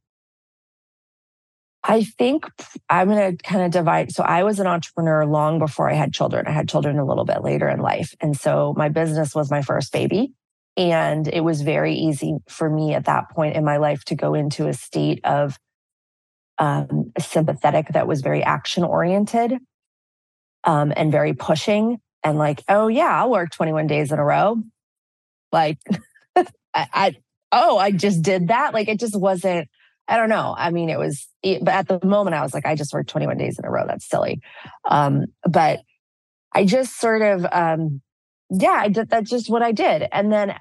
I 1.86 2.02
think 2.02 2.46
I'm 2.88 3.08
going 3.08 3.36
to 3.36 3.42
kind 3.42 3.62
of 3.62 3.70
divide. 3.70 4.10
So 4.12 4.22
I 4.22 4.42
was 4.42 4.58
an 4.58 4.66
entrepreneur 4.66 5.26
long 5.26 5.58
before 5.58 5.90
I 5.90 5.94
had 5.94 6.14
children. 6.14 6.46
I 6.46 6.50
had 6.50 6.66
children 6.66 6.98
a 6.98 7.04
little 7.04 7.26
bit 7.26 7.42
later 7.42 7.68
in 7.68 7.80
life. 7.80 8.14
And 8.22 8.34
so 8.34 8.74
my 8.74 8.88
business 8.88 9.34
was 9.34 9.50
my 9.50 9.60
first 9.60 9.92
baby. 9.92 10.32
And 10.78 11.28
it 11.28 11.42
was 11.42 11.60
very 11.60 11.94
easy 11.94 12.38
for 12.48 12.70
me 12.70 12.94
at 12.94 13.04
that 13.04 13.30
point 13.30 13.54
in 13.54 13.64
my 13.64 13.76
life 13.76 14.02
to 14.06 14.14
go 14.14 14.32
into 14.32 14.66
a 14.66 14.72
state 14.72 15.20
of 15.24 15.58
um, 16.58 17.12
sympathetic 17.18 17.88
that 17.88 18.08
was 18.08 18.22
very 18.22 18.42
action 18.42 18.82
oriented 18.82 19.58
um, 20.64 20.90
and 20.96 21.12
very 21.12 21.34
pushing 21.34 21.98
and 22.24 22.38
like, 22.38 22.62
oh, 22.68 22.88
yeah, 22.88 23.20
I'll 23.20 23.30
work 23.30 23.50
21 23.50 23.86
days 23.86 24.10
in 24.10 24.18
a 24.18 24.24
row. 24.24 24.56
Like, 25.52 25.78
I, 26.36 26.46
I, 26.74 27.16
oh, 27.52 27.76
I 27.76 27.90
just 27.90 28.22
did 28.22 28.48
that. 28.48 28.72
Like, 28.72 28.88
it 28.88 28.98
just 28.98 29.18
wasn't 29.18 29.68
I 30.06 30.16
don't 30.16 30.28
know. 30.28 30.54
I 30.56 30.70
mean, 30.70 30.90
it 30.90 30.98
was, 30.98 31.26
but 31.42 31.68
at 31.68 31.88
the 31.88 32.00
moment, 32.04 32.34
I 32.34 32.42
was 32.42 32.52
like, 32.52 32.66
I 32.66 32.74
just 32.74 32.92
worked 32.92 33.08
21 33.10 33.38
days 33.38 33.58
in 33.58 33.64
a 33.64 33.70
row. 33.70 33.86
That's 33.86 34.06
silly. 34.06 34.40
Um, 34.88 35.26
but 35.48 35.80
I 36.52 36.64
just 36.64 36.98
sort 37.00 37.22
of, 37.22 37.46
um, 37.50 38.02
yeah, 38.50 38.76
I 38.78 38.88
did. 38.88 39.08
That's 39.08 39.30
just 39.30 39.48
what 39.48 39.62
I 39.62 39.72
did. 39.72 40.06
And 40.12 40.30
then 40.30 40.54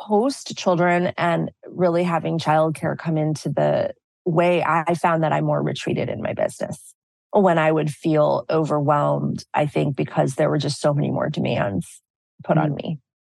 post 0.00 0.56
children 0.56 1.12
and 1.16 1.50
really 1.66 2.04
having 2.04 2.38
childcare 2.38 2.98
come 2.98 3.16
into 3.16 3.48
the 3.48 3.94
way, 4.24 4.62
I 4.62 4.94
found 4.94 5.22
that 5.22 5.32
I 5.32 5.40
more 5.40 5.62
retreated 5.62 6.08
in 6.08 6.22
my 6.22 6.34
business 6.34 6.94
when 7.32 7.58
I 7.58 7.72
would 7.72 7.90
feel 7.90 8.44
overwhelmed. 8.50 9.44
I 9.54 9.66
think 9.66 9.96
because 9.96 10.34
there 10.34 10.50
were 10.50 10.58
just 10.58 10.80
so 10.80 10.92
many 10.92 11.10
more 11.10 11.30
demands 11.30 12.02
put 12.44 12.56
mm. 12.56 12.62
on 12.62 12.74
me. 12.74 12.98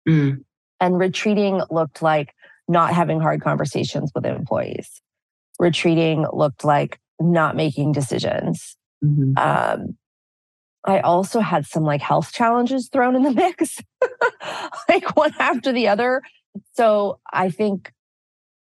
Mm. 0.09 0.43
And 0.79 0.97
retreating 0.97 1.61
looked 1.69 2.01
like 2.01 2.33
not 2.67 2.93
having 2.93 3.19
hard 3.19 3.41
conversations 3.41 4.11
with 4.15 4.25
employees 4.25 5.01
retreating 5.61 6.25
looked 6.33 6.65
like 6.65 6.99
not 7.19 7.55
making 7.55 7.91
decisions. 7.91 8.75
Mm-hmm. 9.05 9.37
Um, 9.37 9.97
I 10.83 10.99
also 11.01 11.39
had 11.39 11.67
some 11.67 11.83
like 11.83 12.01
health 12.01 12.33
challenges 12.33 12.89
thrown 12.91 13.15
in 13.15 13.21
the 13.21 13.31
mix, 13.43 13.77
like 14.89 15.15
one 15.15 15.33
after 15.39 15.71
the 15.71 15.87
other. 15.87 16.23
So 16.73 17.19
I 17.31 17.49
think 17.49 17.93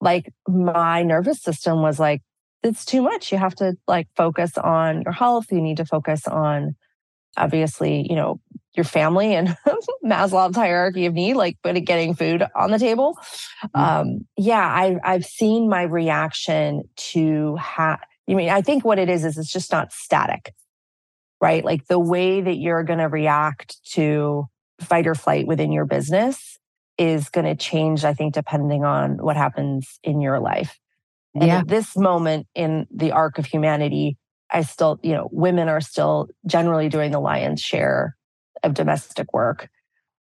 like 0.02 0.34
my 0.48 1.02
nervous 1.02 1.42
system 1.42 1.82
was 1.82 2.00
like, 2.00 2.22
it's 2.62 2.84
too 2.86 3.02
much. 3.02 3.32
You 3.32 3.38
have 3.38 3.56
to 3.56 3.78
like 3.88 4.08
focus 4.16 4.58
on 4.58 5.02
your 5.04 5.14
health. 5.14 5.46
You 5.52 5.62
need 5.62 5.78
to 5.78 5.86
focus 5.86 6.28
on 6.28 6.76
obviously, 7.38 8.06
you 8.08 8.16
know, 8.16 8.42
your 8.76 8.84
family 8.84 9.36
and 9.36 9.58
Maslow's 10.06 10.56
hierarchy 10.56 11.06
of 11.06 11.14
need, 11.14 11.36
like 11.36 11.58
but 11.64 11.76
getting 11.84 12.16
food 12.16 12.44
on 12.56 12.72
the 12.72 12.80
table. 12.80 13.18
Mm-hmm. 13.66 13.80
Um, 13.80 14.28
yeah, 14.38 14.66
I've 14.66 15.00
I've 15.04 15.26
seen 15.26 15.70
my 15.70 15.84
reaction 15.84 16.84
to 16.96 17.56
have. 17.58 18.00
I 18.30 18.34
mean, 18.34 18.50
I 18.50 18.62
think 18.62 18.86
what 18.86 19.00
it 19.00 19.10
is 19.10 19.26
is 19.26 19.38
it's 19.38 19.52
just 19.52 19.72
not 19.72 19.92
static, 19.92 20.54
right? 21.42 21.66
Like 21.66 21.88
the 21.88 22.00
way 22.00 22.40
that 22.42 22.56
you're 22.56 22.84
going 22.84 23.00
to 23.00 23.10
react 23.10 23.78
to 23.94 24.48
fight 24.80 25.08
or 25.08 25.16
flight 25.16 25.48
within 25.48 25.72
your 25.72 25.86
business 25.86 26.58
is 26.98 27.30
going 27.30 27.46
to 27.46 27.56
change. 27.56 28.06
I 28.06 28.14
think 28.14 28.34
depending 28.34 28.86
on 28.86 29.18
what 29.18 29.36
happens 29.36 30.00
in 30.04 30.22
your 30.22 30.40
life. 30.40 30.80
And 31.34 31.46
yeah. 31.46 31.60
at 31.60 31.68
this 31.68 31.96
moment 31.96 32.48
in 32.56 32.88
the 32.92 33.12
arc 33.12 33.38
of 33.38 33.46
humanity, 33.46 34.18
I 34.50 34.64
still, 34.64 35.00
you 35.02 35.14
know, 35.14 35.30
women 35.32 35.70
are 35.70 35.82
still 35.82 36.28
generally 36.46 36.90
doing 36.90 37.12
the 37.12 37.22
lion's 37.22 37.62
share 37.62 38.18
of 38.64 38.74
domestic 38.74 39.34
work. 39.34 39.70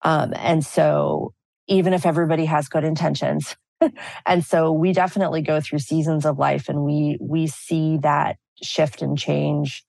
Um, 0.04 0.34
and 0.36 0.66
so, 0.66 1.34
even 1.68 1.94
if 1.94 2.06
everybody 2.06 2.46
has 2.46 2.68
good 2.68 2.84
intentions, 2.84 3.56
and 4.26 4.44
so 4.44 4.72
we 4.72 4.94
definitely 4.94 5.42
go 5.42 5.62
through 5.62 5.80
seasons 5.80 6.26
of 6.26 6.40
life, 6.40 6.70
and 6.70 6.84
we 6.84 7.18
we 7.22 7.48
see 7.48 7.98
that 7.98 8.38
shift 8.62 9.02
and 9.02 9.18
change. 9.18 9.84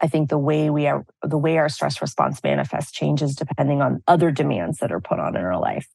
I 0.00 0.08
think 0.08 0.28
the 0.28 0.38
way 0.38 0.68
we 0.68 0.86
are, 0.86 1.06
the 1.22 1.38
way 1.38 1.56
our 1.56 1.68
stress 1.68 2.02
response 2.02 2.42
manifests 2.42 2.92
changes 2.92 3.34
depending 3.34 3.80
on 3.80 4.02
other 4.06 4.30
demands 4.30 4.78
that 4.78 4.92
are 4.92 5.00
put 5.00 5.18
on 5.18 5.36
in 5.36 5.42
our 5.42 5.58
life. 5.58 5.88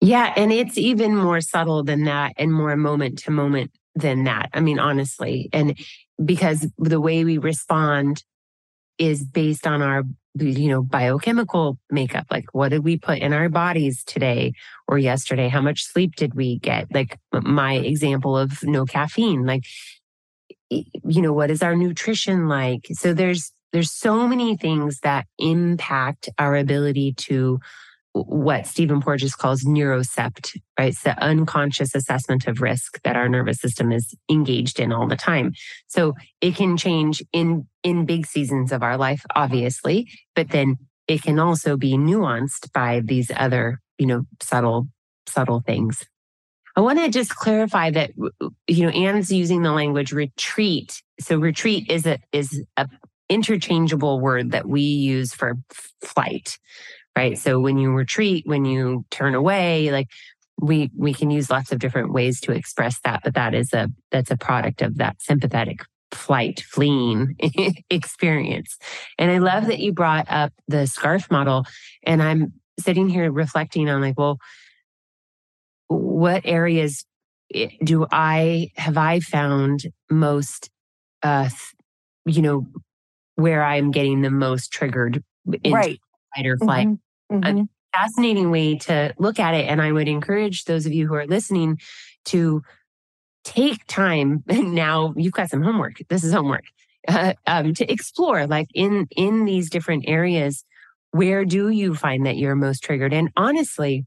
Yeah, 0.00 0.32
and 0.36 0.52
it's 0.52 0.78
even 0.78 1.16
more 1.16 1.40
subtle 1.40 1.82
than 1.82 2.04
that, 2.04 2.34
and 2.36 2.52
more 2.52 2.76
moment 2.76 3.18
to 3.20 3.30
moment 3.30 3.72
than 3.94 4.24
that. 4.24 4.50
I 4.52 4.60
mean, 4.60 4.78
honestly, 4.78 5.48
and 5.52 5.76
because 6.24 6.68
the 6.78 7.00
way 7.00 7.24
we 7.24 7.38
respond 7.38 8.22
is 8.98 9.24
based 9.24 9.66
on 9.66 9.82
our 9.82 10.02
you 10.42 10.68
know 10.68 10.82
biochemical 10.82 11.78
makeup 11.90 12.26
like 12.30 12.46
what 12.52 12.70
did 12.70 12.84
we 12.84 12.96
put 12.96 13.18
in 13.18 13.32
our 13.32 13.48
bodies 13.48 14.04
today 14.04 14.52
or 14.86 14.98
yesterday? 14.98 15.48
How 15.48 15.60
much 15.60 15.84
sleep 15.84 16.16
did 16.16 16.34
we 16.34 16.58
get? 16.58 16.92
Like 16.92 17.18
my 17.32 17.74
example 17.74 18.36
of 18.36 18.62
no 18.62 18.84
caffeine 18.84 19.46
like 19.46 19.64
you 20.70 21.22
know 21.22 21.32
what 21.32 21.50
is 21.50 21.62
our 21.62 21.74
nutrition 21.74 22.48
like? 22.48 22.88
So 22.92 23.14
there's 23.14 23.52
there's 23.72 23.90
so 23.90 24.26
many 24.26 24.56
things 24.56 25.00
that 25.00 25.26
impact 25.38 26.28
our 26.38 26.56
ability 26.56 27.12
to 27.14 27.60
what 28.24 28.66
Stephen 28.66 29.00
Porges 29.00 29.34
calls 29.34 29.64
neurocept, 29.64 30.56
right? 30.78 30.88
It's 30.88 31.02
the 31.02 31.18
unconscious 31.22 31.94
assessment 31.94 32.46
of 32.46 32.60
risk 32.60 33.00
that 33.02 33.16
our 33.16 33.28
nervous 33.28 33.60
system 33.60 33.92
is 33.92 34.14
engaged 34.30 34.80
in 34.80 34.92
all 34.92 35.06
the 35.06 35.16
time. 35.16 35.52
So 35.86 36.14
it 36.40 36.56
can 36.56 36.76
change 36.76 37.22
in 37.32 37.66
in 37.82 38.06
big 38.06 38.26
seasons 38.26 38.72
of 38.72 38.82
our 38.82 38.96
life, 38.96 39.24
obviously, 39.34 40.10
but 40.34 40.50
then 40.50 40.76
it 41.06 41.22
can 41.22 41.38
also 41.38 41.76
be 41.76 41.94
nuanced 41.94 42.72
by 42.72 43.00
these 43.04 43.30
other, 43.34 43.80
you 43.98 44.06
know, 44.06 44.24
subtle, 44.40 44.88
subtle 45.26 45.60
things. 45.60 46.04
I 46.76 46.80
want 46.80 47.00
to 47.00 47.08
just 47.08 47.34
clarify 47.34 47.90
that 47.90 48.12
you 48.68 48.82
know 48.84 48.90
Anne's 48.90 49.32
using 49.32 49.62
the 49.62 49.72
language 49.72 50.12
retreat. 50.12 51.02
So 51.18 51.36
retreat 51.36 51.90
is 51.90 52.06
a 52.06 52.18
is 52.32 52.62
a 52.76 52.88
interchangeable 53.28 54.20
word 54.20 54.52
that 54.52 54.66
we 54.66 54.80
use 54.80 55.34
for 55.34 55.56
flight 56.02 56.58
right? 57.16 57.38
So 57.38 57.60
when 57.60 57.78
you 57.78 57.92
retreat, 57.92 58.44
when 58.46 58.64
you 58.64 59.04
turn 59.10 59.34
away, 59.34 59.90
like 59.90 60.08
we 60.60 60.90
we 60.96 61.14
can 61.14 61.30
use 61.30 61.50
lots 61.50 61.72
of 61.72 61.78
different 61.78 62.12
ways 62.12 62.40
to 62.42 62.52
express 62.52 63.00
that, 63.04 63.20
but 63.24 63.34
that 63.34 63.54
is 63.54 63.72
a 63.72 63.88
that's 64.10 64.30
a 64.30 64.36
product 64.36 64.82
of 64.82 64.98
that 64.98 65.20
sympathetic 65.20 65.80
flight, 66.12 66.60
fleeing 66.60 67.36
experience. 67.90 68.76
And 69.18 69.30
I 69.30 69.38
love 69.38 69.66
that 69.66 69.78
you 69.78 69.92
brought 69.92 70.26
up 70.28 70.52
the 70.66 70.86
scarf 70.86 71.30
model. 71.30 71.64
And 72.04 72.22
I'm 72.22 72.54
sitting 72.80 73.08
here 73.08 73.30
reflecting 73.30 73.88
on 73.88 74.00
like, 74.00 74.18
well, 74.18 74.38
what 75.88 76.42
areas 76.44 77.04
do 77.82 78.06
I 78.10 78.70
have 78.76 78.98
I 78.98 79.20
found 79.20 79.86
most 80.10 80.70
uh 81.22 81.48
you 82.26 82.42
know 82.42 82.66
where 83.36 83.62
I'm 83.62 83.90
getting 83.90 84.20
the 84.20 84.30
most 84.30 84.70
triggered 84.70 85.22
right 85.72 85.98
fight 86.34 86.46
or 86.46 86.56
flight. 86.56 86.88
Mm-hmm. 86.88 87.36
Mm-hmm. 87.36 87.58
A 87.58 87.98
fascinating 87.98 88.50
way 88.50 88.76
to 88.78 89.14
look 89.18 89.38
at 89.38 89.54
it. 89.54 89.66
And 89.66 89.82
I 89.82 89.92
would 89.92 90.08
encourage 90.08 90.64
those 90.64 90.86
of 90.86 90.92
you 90.92 91.06
who 91.06 91.14
are 91.14 91.26
listening 91.26 91.78
to 92.26 92.62
take 93.44 93.86
time. 93.86 94.44
now 94.48 95.14
you've 95.16 95.32
got 95.32 95.50
some 95.50 95.62
homework. 95.62 95.96
This 96.08 96.24
is 96.24 96.32
homework 96.32 96.64
uh, 97.06 97.34
um, 97.46 97.74
to 97.74 97.90
explore, 97.90 98.46
like 98.46 98.68
in 98.74 99.06
in 99.16 99.44
these 99.44 99.70
different 99.70 100.04
areas. 100.06 100.64
Where 101.10 101.44
do 101.44 101.70
you 101.70 101.94
find 101.94 102.26
that 102.26 102.36
you're 102.36 102.54
most 102.54 102.84
triggered? 102.84 103.14
And 103.14 103.30
honestly, 103.36 104.04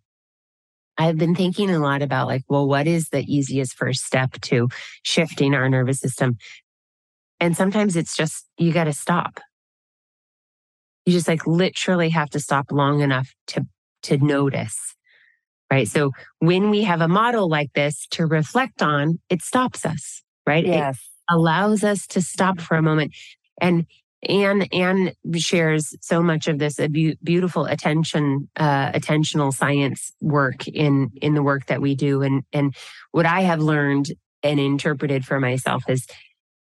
I've 0.98 1.18
been 1.18 1.34
thinking 1.34 1.72
a 1.72 1.80
lot 1.80 2.04
about 2.04 2.28
like, 2.28 2.44
well, 2.48 2.68
what 2.68 2.86
is 2.86 3.10
the 3.10 3.24
easiest 3.24 3.74
first 3.74 4.06
step 4.06 4.34
to 4.42 4.70
shifting 5.02 5.56
our 5.56 5.68
nervous 5.68 6.00
system? 6.00 6.38
And 7.40 7.58
sometimes 7.58 7.96
it's 7.96 8.16
just 8.16 8.46
you 8.58 8.72
got 8.72 8.84
to 8.84 8.94
stop 8.94 9.40
you 11.06 11.14
just 11.14 11.28
like 11.28 11.46
literally 11.48 12.10
have 12.10 12.30
to 12.32 12.40
stop 12.40 12.72
long 12.72 13.02
enough 13.02 13.34
to 13.48 13.66
to 14.04 14.18
notice. 14.18 14.96
Right. 15.72 15.88
So 15.88 16.12
when 16.40 16.70
we 16.70 16.84
have 16.84 17.02
a 17.02 17.08
model 17.08 17.48
like 17.48 17.72
this 17.74 18.06
to 18.12 18.26
reflect 18.26 18.82
on, 18.82 19.20
it 19.30 19.42
stops 19.42 19.86
us, 19.86 20.22
right? 20.46 20.66
Yes. 20.66 20.98
It 20.98 21.34
allows 21.34 21.84
us 21.84 22.06
to 22.08 22.22
stop 22.22 22.60
for 22.60 22.76
a 22.76 22.82
moment. 22.82 23.16
And 23.62 23.86
Anne 24.28 24.64
Anne 24.72 25.14
shares 25.36 25.96
so 26.02 26.22
much 26.22 26.48
of 26.48 26.60
this 26.60 26.80
beautiful 27.24 27.66
attention 27.66 28.50
uh, 28.56 28.92
attentional 28.92 29.52
science 29.52 30.12
work 30.22 30.68
in 30.68 31.12
in 31.22 31.34
the 31.34 31.42
work 31.42 31.66
that 31.68 31.82
we 31.82 31.96
do 31.96 32.22
and 32.22 32.44
and 32.54 32.76
what 33.12 33.26
I 33.26 33.42
have 33.42 33.60
learned 33.60 34.12
and 34.44 34.60
interpreted 34.60 35.26
for 35.26 35.40
myself 35.40 35.84
is 35.88 36.06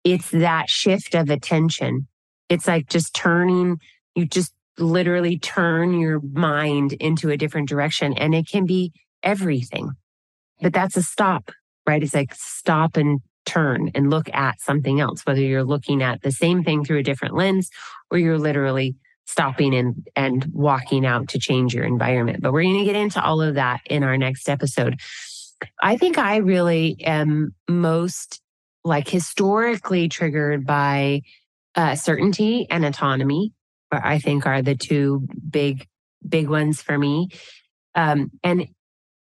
it's 0.05 0.29
that 0.29 0.69
shift 0.69 1.15
of 1.15 1.29
attention 1.29 2.07
it's 2.47 2.67
like 2.67 2.87
just 2.87 3.13
turning 3.13 3.77
you 4.19 4.25
just 4.25 4.53
literally 4.77 5.37
turn 5.37 5.99
your 5.99 6.19
mind 6.21 6.93
into 6.93 7.29
a 7.29 7.37
different 7.37 7.69
direction 7.69 8.13
and 8.13 8.33
it 8.33 8.47
can 8.47 8.65
be 8.65 8.93
everything. 9.23 9.91
But 10.61 10.73
that's 10.73 10.97
a 10.97 11.03
stop, 11.03 11.51
right? 11.87 12.03
It's 12.03 12.13
like 12.13 12.33
stop 12.35 12.97
and 12.97 13.21
turn 13.45 13.91
and 13.95 14.09
look 14.09 14.29
at 14.33 14.61
something 14.61 14.99
else, 14.99 15.25
whether 15.25 15.41
you're 15.41 15.63
looking 15.63 16.03
at 16.03 16.21
the 16.21 16.31
same 16.31 16.63
thing 16.63 16.85
through 16.85 16.99
a 16.99 17.03
different 17.03 17.35
lens 17.35 17.69
or 18.11 18.17
you're 18.17 18.37
literally 18.37 18.95
stopping 19.25 19.75
and 19.75 20.07
and 20.15 20.45
walking 20.53 21.05
out 21.05 21.27
to 21.29 21.39
change 21.39 21.73
your 21.73 21.85
environment. 21.85 22.41
But 22.41 22.51
we're 22.51 22.63
going 22.63 22.79
to 22.79 22.85
get 22.85 22.95
into 22.95 23.23
all 23.23 23.41
of 23.41 23.55
that 23.55 23.81
in 23.85 24.03
our 24.03 24.17
next 24.17 24.49
episode. 24.49 24.99
I 25.81 25.97
think 25.97 26.17
I 26.17 26.37
really 26.37 26.97
am 27.05 27.53
most 27.67 28.41
like 28.83 29.07
historically 29.07 30.09
triggered 30.09 30.65
by 30.65 31.21
uh, 31.75 31.95
certainty 31.95 32.65
and 32.69 32.85
autonomy. 32.85 33.53
I 33.91 34.19
think 34.19 34.45
are 34.45 34.61
the 34.61 34.75
two 34.75 35.27
big 35.49 35.87
big 36.27 36.49
ones 36.49 36.81
for 36.81 36.97
me. 36.97 37.29
Um, 37.95 38.31
and 38.43 38.67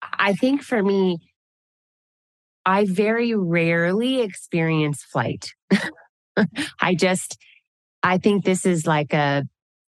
I 0.01 0.33
think 0.33 0.61
for 0.61 0.81
me, 0.81 1.17
I 2.65 2.85
very 2.85 3.35
rarely 3.35 4.21
experience 4.21 5.03
flight. 5.03 5.49
I 6.81 6.95
just, 6.95 7.37
I 8.01 8.17
think 8.17 8.45
this 8.45 8.65
is 8.65 8.87
like 8.87 9.13
a 9.13 9.43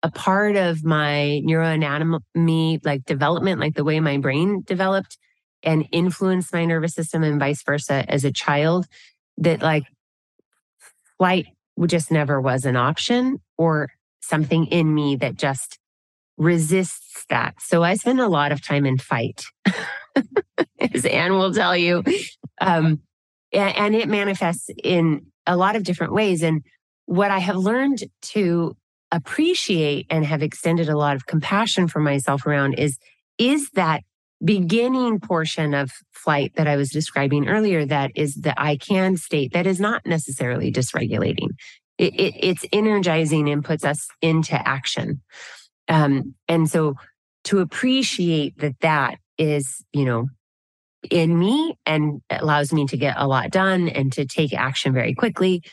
a 0.01 0.09
part 0.11 0.55
of 0.55 0.85
my 0.85 1.41
neuroanatomy, 1.43 2.79
like 2.85 3.03
development, 3.03 3.59
like 3.59 3.75
the 3.75 3.83
way 3.83 3.99
my 3.99 4.17
brain 4.17 4.63
developed 4.65 5.17
and 5.61 5.85
influenced 5.91 6.53
my 6.53 6.63
nervous 6.63 6.93
system 6.93 7.21
and 7.21 7.37
vice 7.37 7.61
versa 7.63 8.05
as 8.07 8.23
a 8.23 8.31
child, 8.31 8.85
that 9.37 9.61
like 9.61 9.83
flight 11.17 11.47
just 11.85 12.11
never 12.11 12.39
was 12.39 12.63
an 12.63 12.77
option 12.77 13.39
or 13.57 13.89
something 14.21 14.65
in 14.65 14.93
me 14.93 15.15
that 15.17 15.35
just 15.35 15.79
resists 16.37 17.25
that. 17.29 17.55
So 17.59 17.83
I 17.83 17.95
spend 17.95 18.19
a 18.19 18.27
lot 18.27 18.51
of 18.51 18.65
time 18.65 18.85
in 18.85 18.97
fight, 18.97 19.43
as 20.79 21.05
Anne 21.05 21.33
will 21.33 21.53
tell 21.53 21.75
you. 21.75 22.03
Um, 22.61 23.01
and 23.51 23.95
it 23.95 24.07
manifests 24.07 24.69
in 24.83 25.25
a 25.45 25.57
lot 25.57 25.75
of 25.75 25.83
different 25.83 26.13
ways. 26.13 26.43
And 26.43 26.63
what 27.05 27.31
I 27.31 27.39
have 27.39 27.55
learned 27.55 28.03
to 28.21 28.75
appreciate 29.11 30.05
and 30.09 30.25
have 30.25 30.43
extended 30.43 30.89
a 30.89 30.97
lot 30.97 31.15
of 31.15 31.25
compassion 31.25 31.87
for 31.87 31.99
myself 31.99 32.45
around 32.45 32.75
is 32.75 32.97
is 33.37 33.69
that 33.71 34.03
beginning 34.43 35.19
portion 35.19 35.73
of 35.73 35.91
flight 36.11 36.53
that 36.55 36.67
I 36.67 36.75
was 36.75 36.89
describing 36.89 37.49
earlier 37.49 37.85
that 37.85 38.11
is 38.15 38.35
the 38.35 38.53
I 38.59 38.77
can 38.77 39.17
state 39.17 39.53
that 39.53 39.65
is 39.65 39.79
not 39.79 40.05
necessarily 40.05 40.71
dysregulating. 40.71 41.49
It, 41.99 42.15
it, 42.15 42.33
it's 42.39 42.65
energizing 42.71 43.49
and 43.49 43.63
puts 43.63 43.83
us 43.83 44.07
into 44.21 44.55
action. 44.67 45.21
Um, 45.87 46.33
and 46.47 46.69
so 46.69 46.95
to 47.45 47.59
appreciate 47.59 48.57
that 48.59 48.79
that 48.79 49.19
is, 49.37 49.83
you 49.93 50.05
know, 50.05 50.29
in 51.09 51.37
me 51.37 51.77
and 51.85 52.21
allows 52.29 52.73
me 52.73 52.85
to 52.85 52.97
get 52.97 53.15
a 53.17 53.27
lot 53.27 53.51
done 53.51 53.87
and 53.89 54.11
to 54.13 54.25
take 54.25 54.53
action 54.53 54.93
very 54.93 55.13
quickly. 55.13 55.63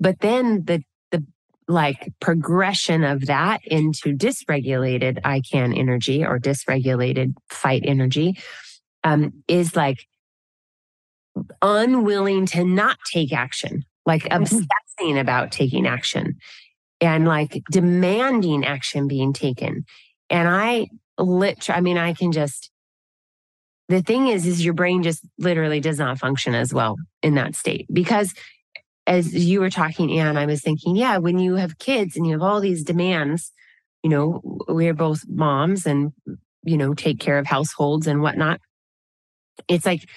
But 0.00 0.20
then 0.20 0.64
the 0.64 0.82
the 1.10 1.24
like 1.68 2.12
progression 2.20 3.04
of 3.04 3.26
that 3.26 3.60
into 3.64 4.14
dysregulated 4.16 5.20
I 5.24 5.40
can 5.40 5.72
energy 5.72 6.24
or 6.24 6.38
dysregulated 6.38 7.34
fight 7.48 7.82
energy 7.86 8.38
um, 9.04 9.42
is 9.48 9.74
like 9.74 10.06
unwilling 11.62 12.46
to 12.46 12.64
not 12.64 12.98
take 13.10 13.32
action, 13.32 13.84
like 14.04 14.24
mm-hmm. 14.24 14.42
Obsessing 14.98 15.18
about 15.18 15.52
taking 15.52 15.86
action 15.86 16.36
and 17.00 17.26
like 17.26 17.62
demanding 17.70 18.64
action 18.64 19.08
being 19.08 19.32
taken. 19.32 19.84
And 20.30 20.48
I 20.48 20.88
literally, 21.18 21.76
I 21.76 21.80
mean, 21.80 21.98
I 21.98 22.14
can 22.14 22.32
just, 22.32 22.70
the 23.88 24.02
thing 24.02 24.28
is, 24.28 24.46
is 24.46 24.64
your 24.64 24.74
brain 24.74 25.02
just 25.02 25.26
literally 25.38 25.80
does 25.80 25.98
not 25.98 26.18
function 26.18 26.54
as 26.54 26.72
well 26.72 26.96
in 27.22 27.34
that 27.34 27.54
state 27.54 27.86
because 27.92 28.32
as 29.06 29.34
you 29.34 29.60
were 29.60 29.70
talking, 29.70 30.16
Anne, 30.18 30.36
I 30.36 30.46
was 30.46 30.62
thinking, 30.62 30.94
yeah, 30.94 31.18
when 31.18 31.38
you 31.38 31.56
have 31.56 31.78
kids 31.78 32.16
and 32.16 32.24
you 32.24 32.32
have 32.32 32.42
all 32.42 32.60
these 32.60 32.84
demands, 32.84 33.50
you 34.04 34.10
know, 34.10 34.40
we're 34.68 34.94
both 34.94 35.24
moms 35.28 35.86
and, 35.86 36.12
you 36.62 36.76
know, 36.76 36.94
take 36.94 37.18
care 37.18 37.38
of 37.38 37.46
households 37.46 38.06
and 38.06 38.22
whatnot. 38.22 38.60
It's 39.66 39.84
like 39.84 40.08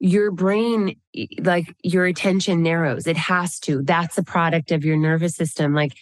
your 0.00 0.30
brain, 0.30 0.96
like 1.38 1.74
your 1.82 2.06
attention 2.06 2.62
narrows. 2.62 3.06
It 3.06 3.18
has 3.18 3.60
to. 3.60 3.82
That's 3.82 4.16
a 4.16 4.22
product 4.22 4.72
of 4.72 4.84
your 4.84 4.96
nervous 4.96 5.36
system. 5.36 5.74
Like 5.74 5.92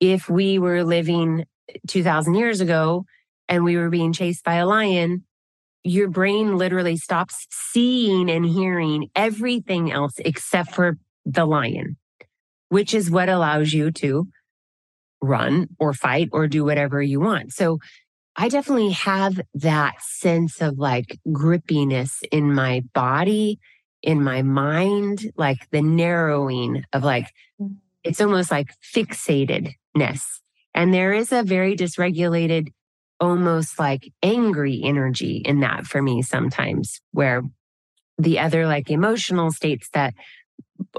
if 0.00 0.30
we 0.30 0.58
were 0.58 0.84
living 0.84 1.44
eh, 1.68 1.78
2000 1.88 2.34
years 2.34 2.60
ago 2.60 3.04
and 3.48 3.64
we 3.64 3.76
were 3.76 3.90
being 3.90 4.12
chased 4.12 4.44
by 4.44 4.54
a 4.54 4.66
lion, 4.66 5.24
your 5.82 6.08
brain 6.08 6.56
literally 6.56 6.96
stops 6.96 7.48
seeing 7.50 8.30
and 8.30 8.46
hearing 8.46 9.10
everything 9.16 9.90
else 9.90 10.14
except 10.18 10.72
for 10.72 10.96
the 11.26 11.44
lion, 11.44 11.96
which 12.68 12.94
is 12.94 13.10
what 13.10 13.28
allows 13.28 13.72
you 13.72 13.90
to 13.90 14.28
run 15.20 15.68
or 15.80 15.92
fight 15.92 16.28
or 16.32 16.46
do 16.46 16.64
whatever 16.64 17.02
you 17.02 17.18
want. 17.18 17.52
So 17.52 17.78
I 18.36 18.48
definitely 18.48 18.92
have 18.92 19.40
that 19.54 20.00
sense 20.00 20.60
of 20.62 20.78
like 20.78 21.20
grippiness 21.28 22.22
in 22.30 22.54
my 22.54 22.82
body, 22.94 23.58
in 24.02 24.22
my 24.22 24.42
mind, 24.42 25.30
like 25.36 25.68
the 25.70 25.82
narrowing 25.82 26.84
of 26.92 27.04
like, 27.04 27.28
mm. 27.60 27.76
it's 28.02 28.20
almost 28.20 28.50
like 28.50 28.70
fixatedness. 28.94 30.24
And 30.74 30.94
there 30.94 31.12
is 31.12 31.32
a 31.32 31.42
very 31.42 31.76
dysregulated, 31.76 32.68
almost 33.20 33.78
like 33.78 34.10
angry 34.22 34.80
energy 34.82 35.42
in 35.44 35.60
that 35.60 35.84
for 35.84 36.00
me 36.00 36.22
sometimes, 36.22 37.00
where 37.12 37.42
the 38.18 38.38
other 38.38 38.66
like 38.66 38.90
emotional 38.90 39.50
states 39.50 39.88
that 39.92 40.14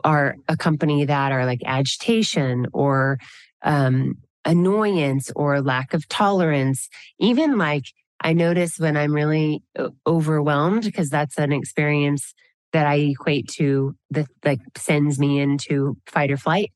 are 0.03 0.35
accompany 0.47 1.05
that 1.05 1.31
are 1.31 1.45
like 1.45 1.61
agitation 1.65 2.67
or 2.73 3.17
um, 3.63 4.17
annoyance 4.45 5.31
or 5.35 5.61
lack 5.61 5.93
of 5.93 6.07
tolerance. 6.07 6.89
Even 7.19 7.57
like 7.57 7.85
I 8.21 8.33
notice 8.33 8.79
when 8.79 8.97
I'm 8.97 9.13
really 9.13 9.63
uh, 9.77 9.89
overwhelmed, 10.07 10.83
because 10.83 11.09
that's 11.09 11.37
an 11.37 11.51
experience 11.51 12.33
that 12.71 12.87
I 12.87 12.95
equate 12.95 13.47
to 13.53 13.95
that 14.11 14.27
like 14.43 14.59
sends 14.77 15.19
me 15.19 15.39
into 15.39 15.97
fight 16.07 16.31
or 16.31 16.37
flight, 16.37 16.71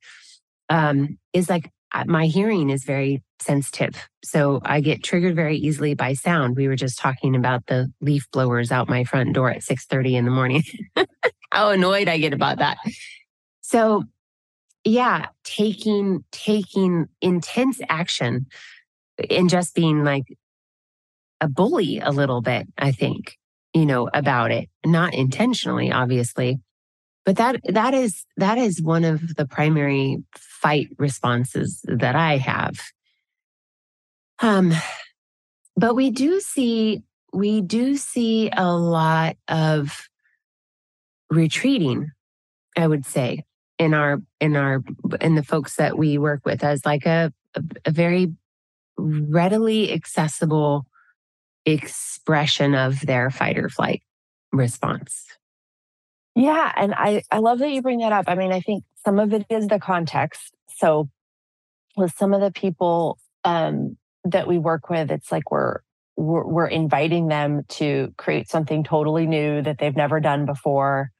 um, 0.69 1.17
is 1.33 1.49
like 1.49 1.71
my 2.05 2.25
hearing 2.25 2.69
is 2.69 2.83
very 2.83 3.23
sensitive. 3.39 4.07
So 4.23 4.59
I 4.63 4.81
get 4.81 5.03
triggered 5.03 5.35
very 5.35 5.57
easily 5.57 5.93
by 5.93 6.13
sound. 6.13 6.55
We 6.55 6.67
were 6.67 6.75
just 6.75 6.99
talking 6.99 7.35
about 7.35 7.65
the 7.67 7.91
leaf 8.01 8.29
blowers 8.31 8.71
out 8.71 8.89
my 8.89 9.03
front 9.03 9.33
door 9.33 9.49
at 9.49 9.63
6 9.63 9.85
30 9.85 10.15
in 10.15 10.25
the 10.25 10.31
morning. 10.31 10.63
how 11.51 11.69
annoyed 11.69 12.07
I 12.07 12.17
get 12.17 12.33
about 12.33 12.57
that. 12.59 12.77
So 13.61 14.03
yeah, 14.87 15.27
taking 15.43 16.23
taking 16.31 17.07
intense 17.21 17.81
action 17.89 18.45
and 19.29 19.49
just 19.49 19.75
being 19.75 20.03
like 20.03 20.37
a 21.41 21.47
bully 21.47 21.99
a 21.99 22.11
little 22.11 22.41
bit, 22.41 22.67
I 22.77 22.91
think, 22.91 23.37
you 23.73 23.85
know, 23.85 24.09
about 24.13 24.51
it. 24.51 24.69
Not 24.85 25.13
intentionally, 25.13 25.91
obviously. 25.91 26.59
But 27.25 27.35
that 27.35 27.59
that 27.65 27.93
is 27.93 28.25
that 28.37 28.57
is 28.57 28.81
one 28.81 29.03
of 29.03 29.35
the 29.35 29.45
primary 29.45 30.23
fight 30.35 30.87
responses 30.97 31.81
that 31.83 32.15
I 32.15 32.37
have. 32.37 32.79
Um 34.39 34.71
but 35.75 35.95
we 35.95 36.11
do 36.11 36.39
see 36.39 37.03
we 37.33 37.61
do 37.61 37.97
see 37.97 38.49
a 38.55 38.71
lot 38.73 39.35
of 39.49 40.07
retreating, 41.29 42.11
I 42.77 42.87
would 42.87 43.05
say, 43.05 43.43
in 43.77 43.93
our 43.93 44.21
in 44.39 44.55
our 44.55 44.83
in 45.21 45.35
the 45.35 45.43
folks 45.43 45.75
that 45.75 45.97
we 45.97 46.17
work 46.17 46.41
with 46.45 46.63
as 46.63 46.85
like 46.85 47.05
a, 47.05 47.31
a, 47.85 47.91
very 47.91 48.33
readily 48.97 49.93
accessible 49.93 50.85
expression 51.65 52.73
of 52.73 53.01
their 53.01 53.29
fight 53.29 53.57
or 53.57 53.69
flight 53.69 54.01
response. 54.51 55.25
Yeah, 56.35 56.71
and 56.75 56.93
I 56.95 57.23
I 57.31 57.39
love 57.39 57.59
that 57.59 57.69
you 57.69 57.81
bring 57.81 57.99
that 57.99 58.11
up. 58.11 58.25
I 58.27 58.35
mean, 58.35 58.51
I 58.51 58.61
think 58.61 58.83
some 59.05 59.19
of 59.19 59.33
it 59.33 59.45
is 59.49 59.67
the 59.67 59.79
context. 59.79 60.53
So 60.77 61.09
with 61.95 62.13
some 62.15 62.33
of 62.33 62.41
the 62.41 62.51
people 62.51 63.17
um, 63.43 63.97
that 64.23 64.47
we 64.47 64.57
work 64.57 64.89
with, 64.89 65.09
it's 65.09 65.31
like 65.31 65.49
we're, 65.49 65.79
we're 66.15 66.45
we're 66.45 66.67
inviting 66.67 67.27
them 67.27 67.63
to 67.69 68.13
create 68.17 68.49
something 68.49 68.83
totally 68.83 69.25
new 69.25 69.61
that 69.61 69.77
they've 69.79 69.95
never 69.95 70.19
done 70.19 70.45
before 70.45 71.11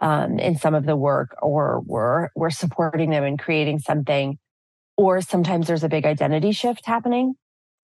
um, 0.00 0.38
in 0.38 0.56
some 0.56 0.74
of 0.74 0.86
the 0.86 0.96
work, 0.96 1.36
or 1.40 1.82
we're 1.86 2.28
we're 2.34 2.50
supporting 2.50 3.10
them 3.10 3.24
in 3.24 3.36
creating 3.36 3.78
something, 3.78 4.38
or 4.96 5.20
sometimes 5.20 5.66
there's 5.66 5.84
a 5.84 5.88
big 5.88 6.04
identity 6.04 6.52
shift 6.52 6.86
happening. 6.86 7.34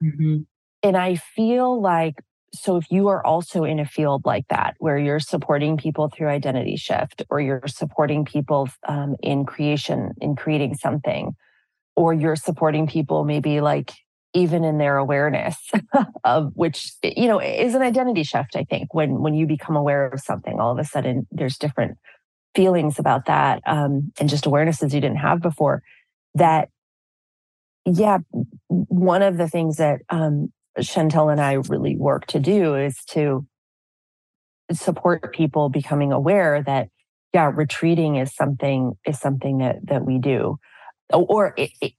Mm-hmm. 0.03 0.39
And 0.83 0.97
I 0.97 1.15
feel 1.15 1.81
like 1.81 2.23
so 2.55 2.77
if 2.77 2.91
you 2.91 3.09
are 3.09 3.25
also 3.25 3.65
in 3.65 3.81
a 3.81 3.87
field 3.87 4.23
like 4.27 4.47
that 4.49 4.75
where 4.79 4.99
you're 4.99 5.21
supporting 5.21 5.79
people 5.79 6.11
through 6.11 6.29
identity 6.29 6.77
shift, 6.77 7.23
or 7.31 7.41
you're 7.41 7.67
supporting 7.67 8.25
people 8.25 8.69
um, 8.87 9.17
in 9.23 9.47
creation 9.47 10.13
in 10.21 10.37
creating 10.37 10.75
something, 10.75 11.35
or 11.97 12.13
you're 12.13 12.37
supporting 12.37 12.87
people 12.87 13.25
maybe 13.25 13.61
like 13.61 13.93
even 14.35 14.65
in 14.65 14.79
their 14.79 14.97
awareness 14.97 15.57
of 16.25 16.53
which 16.55 16.93
you 17.03 17.29
know 17.29 17.41
is 17.41 17.75
an 17.75 17.83
identity 17.83 18.23
shift 18.23 18.57
i 18.57 18.65
think 18.65 18.93
when 18.95 19.21
when 19.21 19.35
you 19.35 19.47
become 19.47 19.77
aware 19.77 20.07
of 20.07 20.21
something 20.21 20.61
all 20.61 20.73
of 20.73 20.79
a 20.79 20.85
sudden 20.85 21.27
there's 21.31 21.59
different 21.59 21.99
feelings 22.55 22.99
about 22.99 23.27
that 23.27 23.63
um, 23.67 24.13
and 24.21 24.29
just 24.29 24.45
awarenesses 24.45 24.93
you 24.93 25.01
didn't 25.01 25.17
have 25.17 25.41
before 25.41 25.83
that 26.35 26.69
yeah 27.85 28.19
one 28.69 29.23
of 29.23 29.37
the 29.37 29.49
things 29.49 29.77
that 29.77 30.01
um, 30.11 30.53
chantel 30.81 31.31
and 31.31 31.41
i 31.41 31.53
really 31.53 31.97
work 31.97 32.27
to 32.27 32.39
do 32.39 32.75
is 32.75 33.05
to 33.07 33.47
support 34.73 35.35
people 35.35 35.69
becoming 35.69 36.13
aware 36.13 36.63
that 36.63 36.89
yeah 37.33 37.51
retreating 37.55 38.17
is 38.17 38.35
something 38.35 38.93
is 39.07 39.19
something 39.19 39.59
that 39.59 39.77
that 39.85 40.05
we 40.05 40.19
do. 40.19 40.59
Or 41.13 41.55
it, 41.57 41.71
it 41.81 41.93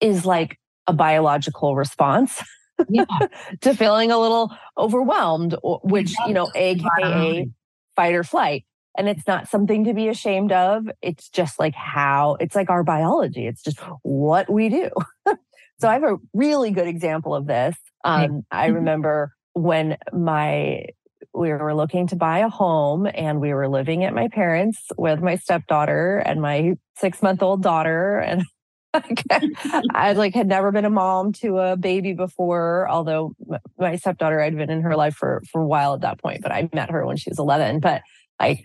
is 0.00 0.24
like 0.24 0.58
a 0.90 0.92
biological 0.92 1.76
response 1.76 2.42
yeah. 2.88 3.04
to 3.60 3.74
feeling 3.74 4.10
a 4.10 4.18
little 4.18 4.50
overwhelmed 4.76 5.54
which 5.62 6.12
you 6.26 6.34
know 6.34 6.50
aka 6.54 7.48
fight 7.96 8.14
or 8.14 8.24
flight. 8.24 8.64
And 8.98 9.08
it's 9.08 9.26
not 9.26 9.48
something 9.48 9.84
to 9.84 9.94
be 9.94 10.08
ashamed 10.08 10.50
of. 10.50 10.90
It's 11.00 11.28
just 11.28 11.60
like 11.60 11.74
how 11.74 12.36
it's 12.40 12.56
like 12.56 12.70
our 12.70 12.82
biology. 12.82 13.46
It's 13.46 13.62
just 13.62 13.78
what 14.02 14.50
we 14.50 14.68
do. 14.68 14.90
So 15.80 15.88
i 15.88 15.94
have 15.94 16.02
a 16.02 16.18
really 16.34 16.72
good 16.72 16.86
example 16.86 17.34
of 17.34 17.46
this. 17.46 17.74
Um, 18.04 18.42
i 18.50 18.66
mm-hmm. 18.66 18.74
remember 18.74 19.34
when 19.54 19.96
my 20.12 20.84
we 21.32 21.48
were 21.52 21.74
looking 21.74 22.06
to 22.08 22.16
buy 22.16 22.40
a 22.40 22.50
home 22.50 23.06
and 23.06 23.40
we 23.40 23.54
were 23.54 23.66
living 23.66 24.04
at 24.04 24.12
my 24.12 24.28
parents 24.28 24.78
with 24.98 25.20
my 25.20 25.36
stepdaughter 25.36 26.18
and 26.18 26.42
my 26.42 26.76
six 26.98 27.22
month 27.22 27.42
old 27.42 27.62
daughter 27.62 28.18
and 28.18 28.44
I 29.94 30.14
like 30.14 30.34
had 30.34 30.48
never 30.48 30.72
been 30.72 30.84
a 30.84 30.90
mom 30.90 31.32
to 31.34 31.58
a 31.58 31.76
baby 31.76 32.12
before, 32.12 32.88
although 32.88 33.34
my 33.78 33.96
stepdaughter 33.96 34.40
I'd 34.40 34.56
been 34.56 34.70
in 34.70 34.82
her 34.82 34.96
life 34.96 35.14
for 35.14 35.42
for 35.50 35.62
a 35.62 35.66
while 35.66 35.94
at 35.94 36.00
that 36.00 36.20
point, 36.20 36.42
but 36.42 36.52
I 36.52 36.68
met 36.72 36.90
her 36.90 37.06
when 37.06 37.16
she 37.16 37.30
was 37.30 37.38
11. 37.38 37.80
But 37.80 38.02
like, 38.40 38.64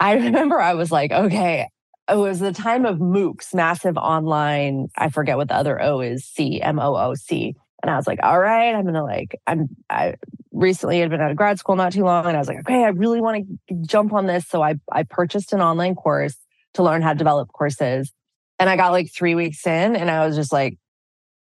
I 0.00 0.12
remember 0.14 0.60
I 0.60 0.74
was 0.74 0.90
like, 0.90 1.12
okay, 1.12 1.68
it 2.08 2.16
was 2.16 2.40
the 2.40 2.52
time 2.52 2.86
of 2.86 2.98
MOOCs, 2.98 3.54
massive 3.54 3.98
online. 3.98 4.88
I 4.96 5.10
forget 5.10 5.36
what 5.36 5.48
the 5.48 5.56
other 5.56 5.80
O 5.80 6.00
is, 6.00 6.24
C 6.24 6.60
M 6.62 6.78
O 6.78 6.96
O 6.96 7.14
C. 7.14 7.54
And 7.82 7.90
I 7.90 7.96
was 7.96 8.06
like, 8.06 8.18
all 8.22 8.40
right, 8.40 8.74
I'm 8.74 8.84
gonna 8.84 9.04
like, 9.04 9.38
I'm 9.46 9.68
I 9.90 10.14
recently 10.52 11.00
had 11.00 11.10
been 11.10 11.20
out 11.20 11.30
of 11.30 11.36
grad 11.36 11.58
school 11.58 11.76
not 11.76 11.92
too 11.92 12.04
long, 12.04 12.26
and 12.26 12.36
I 12.36 12.40
was 12.40 12.48
like, 12.48 12.60
okay, 12.60 12.82
I 12.82 12.88
really 12.88 13.20
want 13.20 13.46
to 13.68 13.74
jump 13.82 14.12
on 14.14 14.26
this. 14.26 14.46
So 14.48 14.62
I 14.62 14.76
I 14.90 15.02
purchased 15.02 15.52
an 15.52 15.60
online 15.60 15.94
course 15.94 16.36
to 16.74 16.82
learn 16.82 17.02
how 17.02 17.12
to 17.12 17.18
develop 17.18 17.52
courses. 17.52 18.12
And 18.58 18.68
I 18.68 18.76
got 18.76 18.92
like 18.92 19.12
three 19.12 19.34
weeks 19.34 19.66
in, 19.66 19.96
and 19.96 20.10
I 20.10 20.26
was 20.26 20.36
just 20.36 20.52
like, 20.52 20.78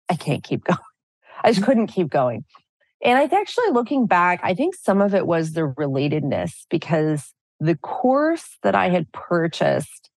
I 0.08 0.16
can't 0.16 0.42
keep 0.42 0.64
going. 0.64 0.78
I 1.42 1.52
just 1.52 1.64
couldn't 1.64 1.88
keep 1.88 2.08
going. 2.08 2.44
And 3.02 3.16
I 3.16 3.24
actually 3.24 3.70
looking 3.70 4.06
back, 4.06 4.40
I 4.42 4.54
think 4.54 4.74
some 4.74 5.00
of 5.00 5.14
it 5.14 5.26
was 5.26 5.52
the 5.52 5.72
relatedness 5.78 6.52
because 6.68 7.32
the 7.60 7.76
course 7.76 8.58
that 8.62 8.74
I 8.74 8.88
had 8.88 9.10
purchased, 9.12 10.10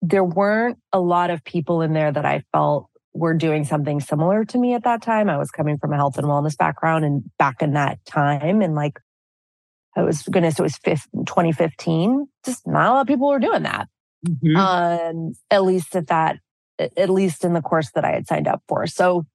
there 0.00 0.24
weren't 0.24 0.78
a 0.92 1.00
lot 1.00 1.30
of 1.30 1.44
people 1.44 1.80
in 1.80 1.92
there 1.92 2.10
that 2.10 2.24
I 2.24 2.42
felt 2.52 2.88
were 3.14 3.34
doing 3.34 3.64
something 3.64 4.00
similar 4.00 4.44
to 4.46 4.58
me 4.58 4.74
at 4.74 4.84
that 4.84 5.02
time. 5.02 5.28
I 5.28 5.38
was 5.38 5.50
coming 5.50 5.78
from 5.78 5.92
a 5.92 5.96
health 5.96 6.18
and 6.18 6.26
wellness 6.26 6.56
background 6.56 7.04
and 7.04 7.22
back 7.38 7.62
in 7.62 7.74
that 7.74 8.04
time 8.04 8.62
and 8.62 8.74
like 8.74 8.98
I 9.94 10.02
was 10.02 10.22
goodness, 10.22 10.58
it 10.58 10.62
was 10.62 10.78
2015. 10.78 12.26
Just 12.44 12.66
not 12.66 12.88
a 12.88 12.92
lot 12.94 13.00
of 13.02 13.06
people 13.06 13.28
were 13.28 13.38
doing 13.38 13.62
that. 13.64 13.88
Mm-hmm. 14.26 14.56
Um, 14.56 15.34
at 15.50 15.64
least 15.64 15.96
at 15.96 16.08
that, 16.08 16.38
at 16.78 17.10
least 17.10 17.44
in 17.44 17.52
the 17.54 17.62
course 17.62 17.90
that 17.94 18.04
I 18.04 18.12
had 18.12 18.26
signed 18.26 18.48
up 18.48 18.62
for. 18.68 18.86
So 18.86 19.26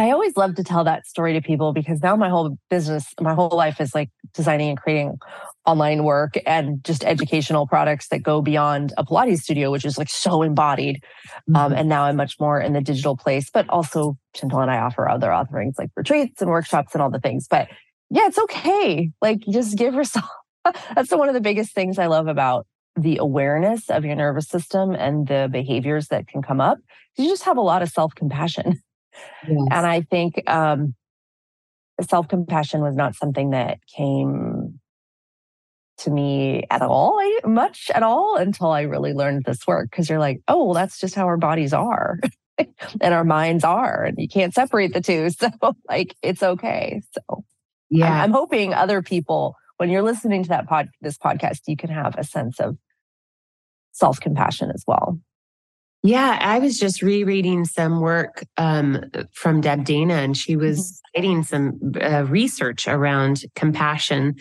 I 0.00 0.12
always 0.12 0.36
love 0.36 0.54
to 0.54 0.62
tell 0.62 0.84
that 0.84 1.08
story 1.08 1.32
to 1.32 1.40
people 1.40 1.72
because 1.72 2.00
now 2.00 2.14
my 2.14 2.28
whole 2.28 2.56
business, 2.70 3.12
my 3.20 3.34
whole 3.34 3.48
life 3.48 3.80
is 3.80 3.96
like 3.96 4.10
designing 4.32 4.68
and 4.68 4.78
creating 4.78 5.18
online 5.66 6.04
work 6.04 6.34
and 6.46 6.82
just 6.84 7.04
educational 7.04 7.66
products 7.66 8.06
that 8.08 8.22
go 8.22 8.40
beyond 8.40 8.92
a 8.96 9.04
Pilates 9.04 9.40
studio, 9.40 9.72
which 9.72 9.84
is 9.84 9.98
like 9.98 10.08
so 10.08 10.42
embodied. 10.42 11.02
Um, 11.48 11.54
mm-hmm. 11.54 11.56
Um, 11.56 11.72
and 11.72 11.88
now 11.88 12.04
I'm 12.04 12.14
much 12.14 12.38
more 12.38 12.60
in 12.60 12.74
the 12.74 12.80
digital 12.80 13.16
place, 13.16 13.50
but 13.50 13.68
also 13.68 14.16
Chantel 14.36 14.62
and 14.62 14.70
I 14.70 14.78
offer 14.78 15.08
other 15.08 15.32
offerings 15.32 15.74
like 15.78 15.90
retreats 15.96 16.40
and 16.40 16.50
workshops 16.50 16.94
and 16.94 17.02
all 17.02 17.10
the 17.10 17.18
things. 17.18 17.48
But 17.50 17.68
yeah, 18.08 18.28
it's 18.28 18.38
okay. 18.38 19.10
Like 19.20 19.40
just 19.50 19.76
give 19.76 19.94
yourself. 19.94 20.30
That's 20.94 21.10
one 21.10 21.28
of 21.28 21.34
the 21.34 21.40
biggest 21.40 21.74
things 21.74 21.98
I 21.98 22.06
love 22.06 22.28
about 22.28 22.68
the 23.02 23.18
awareness 23.18 23.90
of 23.90 24.04
your 24.04 24.16
nervous 24.16 24.48
system 24.48 24.94
and 24.94 25.26
the 25.26 25.48
behaviors 25.50 26.08
that 26.08 26.26
can 26.26 26.42
come 26.42 26.60
up. 26.60 26.78
You 27.16 27.28
just 27.28 27.44
have 27.44 27.56
a 27.56 27.62
lot 27.62 27.82
of 27.82 27.88
self 27.88 28.14
compassion. 28.14 28.82
Yes. 29.48 29.68
And 29.72 29.84
I 29.84 30.02
think 30.02 30.48
um, 30.48 30.94
self 32.08 32.28
compassion 32.28 32.82
was 32.82 32.94
not 32.94 33.16
something 33.16 33.50
that 33.50 33.78
came 33.96 34.78
to 35.98 36.10
me 36.10 36.64
at 36.70 36.82
all, 36.82 37.20
much 37.44 37.90
at 37.94 38.02
all, 38.02 38.36
until 38.36 38.68
I 38.68 38.82
really 38.82 39.12
learned 39.12 39.44
this 39.44 39.66
work. 39.66 39.90
Because 39.90 40.08
you're 40.08 40.20
like, 40.20 40.40
oh, 40.48 40.66
well, 40.66 40.74
that's 40.74 41.00
just 41.00 41.14
how 41.14 41.26
our 41.26 41.36
bodies 41.36 41.72
are 41.72 42.20
and 43.00 43.14
our 43.14 43.24
minds 43.24 43.64
are. 43.64 44.04
And 44.04 44.18
you 44.18 44.28
can't 44.28 44.54
separate 44.54 44.94
the 44.94 45.00
two. 45.00 45.28
So, 45.38 45.50
like, 45.88 46.14
it's 46.22 46.42
okay. 46.42 47.02
So, 47.12 47.44
yeah, 47.90 48.12
I'm, 48.12 48.24
I'm 48.24 48.32
hoping 48.32 48.74
other 48.74 49.02
people, 49.02 49.56
when 49.78 49.90
you're 49.90 50.02
listening 50.02 50.42
to 50.44 50.48
that 50.50 50.68
pod, 50.68 50.88
this 51.00 51.18
podcast, 51.18 51.60
you 51.66 51.76
can 51.76 51.90
have 51.90 52.16
a 52.16 52.24
sense 52.24 52.60
of 52.60 52.76
self 53.98 54.20
compassion 54.20 54.70
as 54.74 54.84
well. 54.86 55.18
Yeah, 56.04 56.38
I 56.40 56.60
was 56.60 56.78
just 56.78 57.02
rereading 57.02 57.64
some 57.64 58.00
work 58.00 58.44
um, 58.56 59.10
from 59.32 59.60
Deb 59.60 59.84
Dana, 59.84 60.14
and 60.14 60.36
she 60.36 60.56
was 60.56 60.78
mm-hmm. 60.78 61.20
citing 61.20 61.42
some 61.42 61.92
uh, 62.00 62.24
research 62.24 62.86
around 62.86 63.42
compassion 63.54 64.36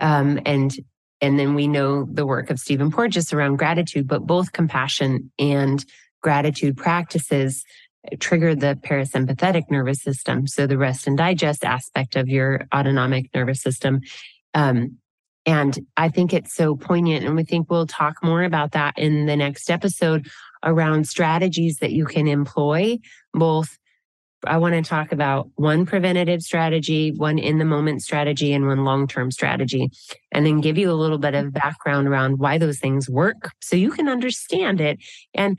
um, 0.00 0.40
and 0.46 0.72
and 1.20 1.38
then 1.38 1.54
we 1.54 1.66
know 1.66 2.04
the 2.04 2.26
work 2.26 2.48
of 2.48 2.60
Stephen 2.60 2.92
Porges 2.92 3.32
around 3.32 3.56
gratitude, 3.56 4.06
but 4.06 4.26
both 4.26 4.52
compassion 4.52 5.32
and 5.38 5.84
gratitude 6.22 6.76
practices 6.76 7.64
trigger 8.20 8.54
the 8.54 8.78
parasympathetic 8.82 9.64
nervous 9.68 10.00
system. 10.00 10.46
So 10.46 10.68
the 10.68 10.78
rest 10.78 11.08
and 11.08 11.18
digest 11.18 11.64
aspect 11.64 12.14
of 12.14 12.28
your 12.28 12.68
autonomic 12.72 13.30
nervous 13.34 13.60
system. 13.60 14.00
Um, 14.54 14.98
and 15.48 15.78
I 15.96 16.10
think 16.10 16.34
it's 16.34 16.54
so 16.54 16.76
poignant. 16.76 17.24
And 17.24 17.34
we 17.34 17.42
think 17.42 17.70
we'll 17.70 17.86
talk 17.86 18.22
more 18.22 18.42
about 18.42 18.72
that 18.72 18.98
in 18.98 19.24
the 19.24 19.34
next 19.34 19.70
episode 19.70 20.28
around 20.62 21.08
strategies 21.08 21.78
that 21.78 21.92
you 21.92 22.04
can 22.04 22.28
employ 22.28 22.98
both 23.32 23.78
I 24.46 24.58
want 24.58 24.76
to 24.76 24.88
talk 24.88 25.10
about 25.10 25.48
one 25.56 25.84
preventative 25.84 26.42
strategy, 26.42 27.10
one 27.10 27.40
in 27.40 27.58
the 27.58 27.64
moment 27.64 28.02
strategy, 28.02 28.52
and 28.52 28.68
one 28.68 28.84
long 28.84 29.08
term 29.08 29.32
strategy, 29.32 29.90
and 30.30 30.46
then 30.46 30.60
give 30.60 30.78
you 30.78 30.92
a 30.92 30.94
little 30.94 31.18
bit 31.18 31.34
of 31.34 31.46
mm-hmm. 31.46 31.58
background 31.58 32.06
around 32.06 32.38
why 32.38 32.56
those 32.56 32.78
things 32.78 33.10
work 33.10 33.50
so 33.60 33.74
you 33.74 33.90
can 33.90 34.08
understand 34.08 34.80
it. 34.80 35.00
And 35.34 35.58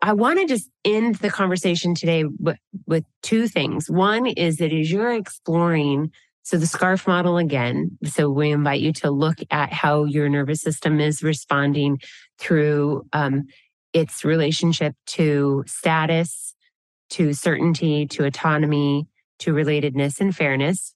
I 0.00 0.14
want 0.14 0.38
to 0.40 0.46
just 0.46 0.70
end 0.82 1.16
the 1.16 1.28
conversation 1.28 1.94
today 1.94 2.24
with, 2.24 2.56
with 2.86 3.04
two 3.22 3.48
things. 3.48 3.90
One 3.90 4.26
is 4.26 4.56
that 4.56 4.72
as 4.72 4.90
you're 4.90 5.12
exploring, 5.12 6.10
so 6.42 6.56
the 6.56 6.66
SCARF 6.66 7.06
model 7.06 7.38
again, 7.38 7.98
so 8.04 8.28
we 8.28 8.50
invite 8.50 8.80
you 8.80 8.92
to 8.94 9.10
look 9.10 9.38
at 9.50 9.72
how 9.72 10.04
your 10.04 10.28
nervous 10.28 10.60
system 10.60 11.00
is 11.00 11.22
responding 11.22 12.00
through 12.38 13.06
um, 13.12 13.44
its 13.92 14.24
relationship 14.24 14.94
to 15.06 15.62
status, 15.66 16.54
to 17.10 17.32
certainty, 17.32 18.06
to 18.06 18.24
autonomy, 18.24 19.06
to 19.38 19.52
relatedness 19.52 20.20
and 20.20 20.34
fairness, 20.34 20.94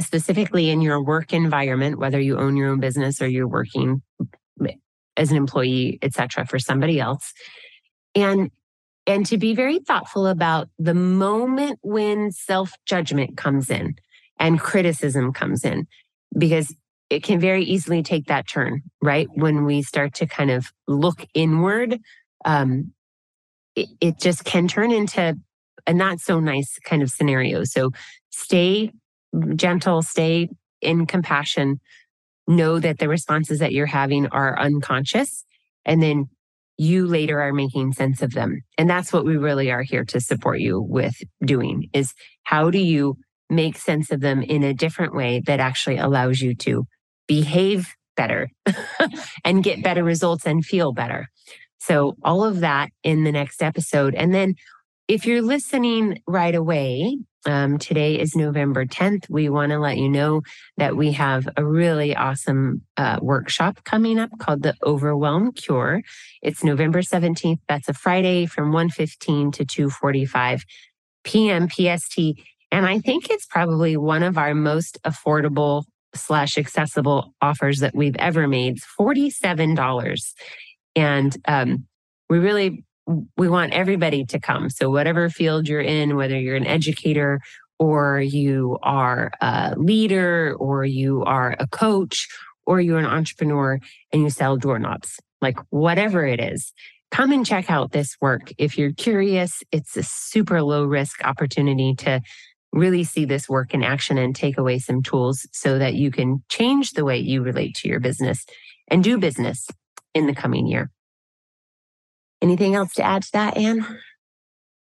specifically 0.00 0.70
in 0.70 0.80
your 0.80 1.02
work 1.02 1.34
environment, 1.34 1.98
whether 1.98 2.20
you 2.20 2.38
own 2.38 2.56
your 2.56 2.70
own 2.70 2.80
business 2.80 3.20
or 3.20 3.28
you're 3.28 3.48
working 3.48 4.02
as 5.18 5.30
an 5.30 5.36
employee, 5.36 5.98
etc., 6.00 6.46
for 6.46 6.58
somebody 6.58 6.98
else. 7.00 7.34
And 8.14 8.50
and 9.06 9.24
to 9.26 9.38
be 9.38 9.54
very 9.54 9.78
thoughtful 9.78 10.26
about 10.26 10.68
the 10.78 10.94
moment 10.94 11.78
when 11.82 12.30
self-judgment 12.30 13.38
comes 13.38 13.70
in 13.70 13.94
and 14.38 14.60
criticism 14.60 15.32
comes 15.32 15.64
in 15.64 15.86
because 16.36 16.74
it 17.10 17.22
can 17.22 17.40
very 17.40 17.64
easily 17.64 18.02
take 18.02 18.26
that 18.26 18.46
turn 18.46 18.82
right 19.02 19.28
when 19.34 19.64
we 19.64 19.82
start 19.82 20.14
to 20.14 20.26
kind 20.26 20.50
of 20.50 20.66
look 20.86 21.26
inward 21.34 21.98
um, 22.44 22.92
it, 23.74 23.88
it 24.00 24.18
just 24.18 24.44
can 24.44 24.68
turn 24.68 24.90
into 24.90 25.36
a 25.86 25.94
not 25.94 26.20
so 26.20 26.38
nice 26.38 26.78
kind 26.84 27.02
of 27.02 27.10
scenario. 27.10 27.64
So 27.64 27.90
stay 28.30 28.92
gentle, 29.56 30.02
stay 30.02 30.48
in 30.80 31.06
compassion, 31.06 31.80
know 32.46 32.78
that 32.78 32.98
the 32.98 33.08
responses 33.08 33.58
that 33.60 33.72
you're 33.72 33.86
having 33.86 34.26
are 34.28 34.58
unconscious, 34.58 35.44
and 35.84 36.02
then 36.02 36.28
you 36.76 37.06
later 37.06 37.40
are 37.40 37.52
making 37.52 37.92
sense 37.92 38.22
of 38.22 38.32
them. 38.32 38.60
And 38.76 38.88
that's 38.88 39.12
what 39.12 39.24
we 39.24 39.36
really 39.36 39.70
are 39.70 39.82
here 39.82 40.04
to 40.06 40.20
support 40.20 40.60
you 40.60 40.80
with 40.80 41.16
doing 41.44 41.88
is 41.92 42.14
how 42.44 42.70
do 42.70 42.78
you 42.78 43.16
make 43.50 43.76
sense 43.76 44.10
of 44.10 44.20
them 44.20 44.42
in 44.42 44.62
a 44.62 44.74
different 44.74 45.14
way 45.14 45.40
that 45.46 45.60
actually 45.60 45.98
allows 45.98 46.40
you 46.40 46.54
to 46.54 46.86
behave 47.26 47.94
better 48.16 48.50
and 49.44 49.62
get 49.62 49.82
better 49.82 50.02
results 50.02 50.46
and 50.46 50.64
feel 50.64 50.92
better. 50.92 51.28
So, 51.78 52.16
all 52.22 52.44
of 52.44 52.60
that 52.60 52.90
in 53.02 53.24
the 53.24 53.32
next 53.32 53.62
episode. 53.62 54.14
And 54.14 54.34
then 54.34 54.54
if 55.06 55.24
you're 55.24 55.42
listening 55.42 56.20
right 56.26 56.54
away, 56.54 57.18
um, 57.46 57.78
today 57.78 58.18
is 58.18 58.34
November 58.36 58.84
10th. 58.84 59.24
We 59.30 59.48
want 59.48 59.70
to 59.70 59.78
let 59.78 59.96
you 59.96 60.08
know 60.08 60.42
that 60.76 60.96
we 60.96 61.12
have 61.12 61.48
a 61.56 61.64
really 61.64 62.14
awesome 62.14 62.82
uh, 62.96 63.18
workshop 63.22 63.84
coming 63.84 64.18
up 64.18 64.30
called 64.38 64.62
the 64.62 64.74
Overwhelm 64.84 65.52
Cure. 65.52 66.02
It's 66.42 66.62
November 66.62 67.00
17th. 67.00 67.60
That's 67.68 67.88
a 67.88 67.94
Friday 67.94 68.44
from 68.46 68.72
1:15 68.72 69.52
to 69.52 69.64
2:45 69.64 70.62
p.m. 71.24 71.68
PST. 71.68 72.18
And 72.70 72.86
I 72.86 72.98
think 72.98 73.30
it's 73.30 73.46
probably 73.46 73.96
one 73.96 74.22
of 74.22 74.36
our 74.36 74.54
most 74.54 74.98
affordable 75.04 75.84
slash 76.14 76.58
accessible 76.58 77.34
offers 77.40 77.80
that 77.80 77.94
we've 77.94 78.16
ever 78.16 78.46
made. 78.46 78.78
$47. 78.98 80.32
And 80.96 81.36
um, 81.46 81.86
we 82.28 82.38
really 82.38 82.84
we 83.36 83.48
want 83.48 83.72
everybody 83.72 84.24
to 84.26 84.38
come. 84.38 84.70
So, 84.70 84.90
whatever 84.90 85.30
field 85.30 85.68
you're 85.68 85.80
in, 85.80 86.16
whether 86.16 86.38
you're 86.38 86.56
an 86.56 86.66
educator 86.66 87.40
or 87.78 88.20
you 88.20 88.78
are 88.82 89.30
a 89.40 89.74
leader 89.76 90.54
or 90.58 90.84
you 90.84 91.22
are 91.24 91.56
a 91.58 91.66
coach 91.66 92.28
or 92.66 92.80
you're 92.80 92.98
an 92.98 93.06
entrepreneur 93.06 93.78
and 94.12 94.22
you 94.22 94.30
sell 94.30 94.56
doorknobs, 94.56 95.20
like 95.40 95.58
whatever 95.70 96.26
it 96.26 96.40
is, 96.40 96.72
come 97.10 97.32
and 97.32 97.46
check 97.46 97.70
out 97.70 97.92
this 97.92 98.16
work. 98.20 98.52
If 98.58 98.76
you're 98.76 98.92
curious, 98.92 99.62
it's 99.72 99.96
a 99.96 100.02
super 100.02 100.62
low 100.62 100.84
risk 100.84 101.24
opportunity 101.24 101.94
to 101.98 102.20
really 102.72 103.04
see 103.04 103.24
this 103.24 103.48
work 103.48 103.74
in 103.74 103.82
action 103.82 104.18
and 104.18 104.34
take 104.34 104.58
away 104.58 104.78
some 104.78 105.02
tools 105.02 105.46
so 105.52 105.78
that 105.78 105.94
you 105.94 106.10
can 106.10 106.42
change 106.48 106.92
the 106.92 107.04
way 107.04 107.18
you 107.18 107.42
relate 107.42 107.74
to 107.76 107.88
your 107.88 108.00
business 108.00 108.44
and 108.88 109.02
do 109.02 109.18
business 109.18 109.68
in 110.14 110.26
the 110.26 110.34
coming 110.34 110.66
year. 110.66 110.90
Anything 112.40 112.74
else 112.74 112.94
to 112.94 113.02
add 113.02 113.22
to 113.22 113.32
that, 113.32 113.56
Anne? 113.56 113.80
I 113.80 113.96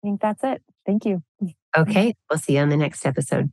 think 0.03 0.21
that's 0.21 0.43
it. 0.43 0.61
Thank 0.85 1.05
you. 1.05 1.23
Okay. 1.75 2.13
We'll 2.29 2.39
see 2.39 2.55
you 2.55 2.59
on 2.59 2.69
the 2.69 2.77
next 2.77 3.05
episode. 3.05 3.51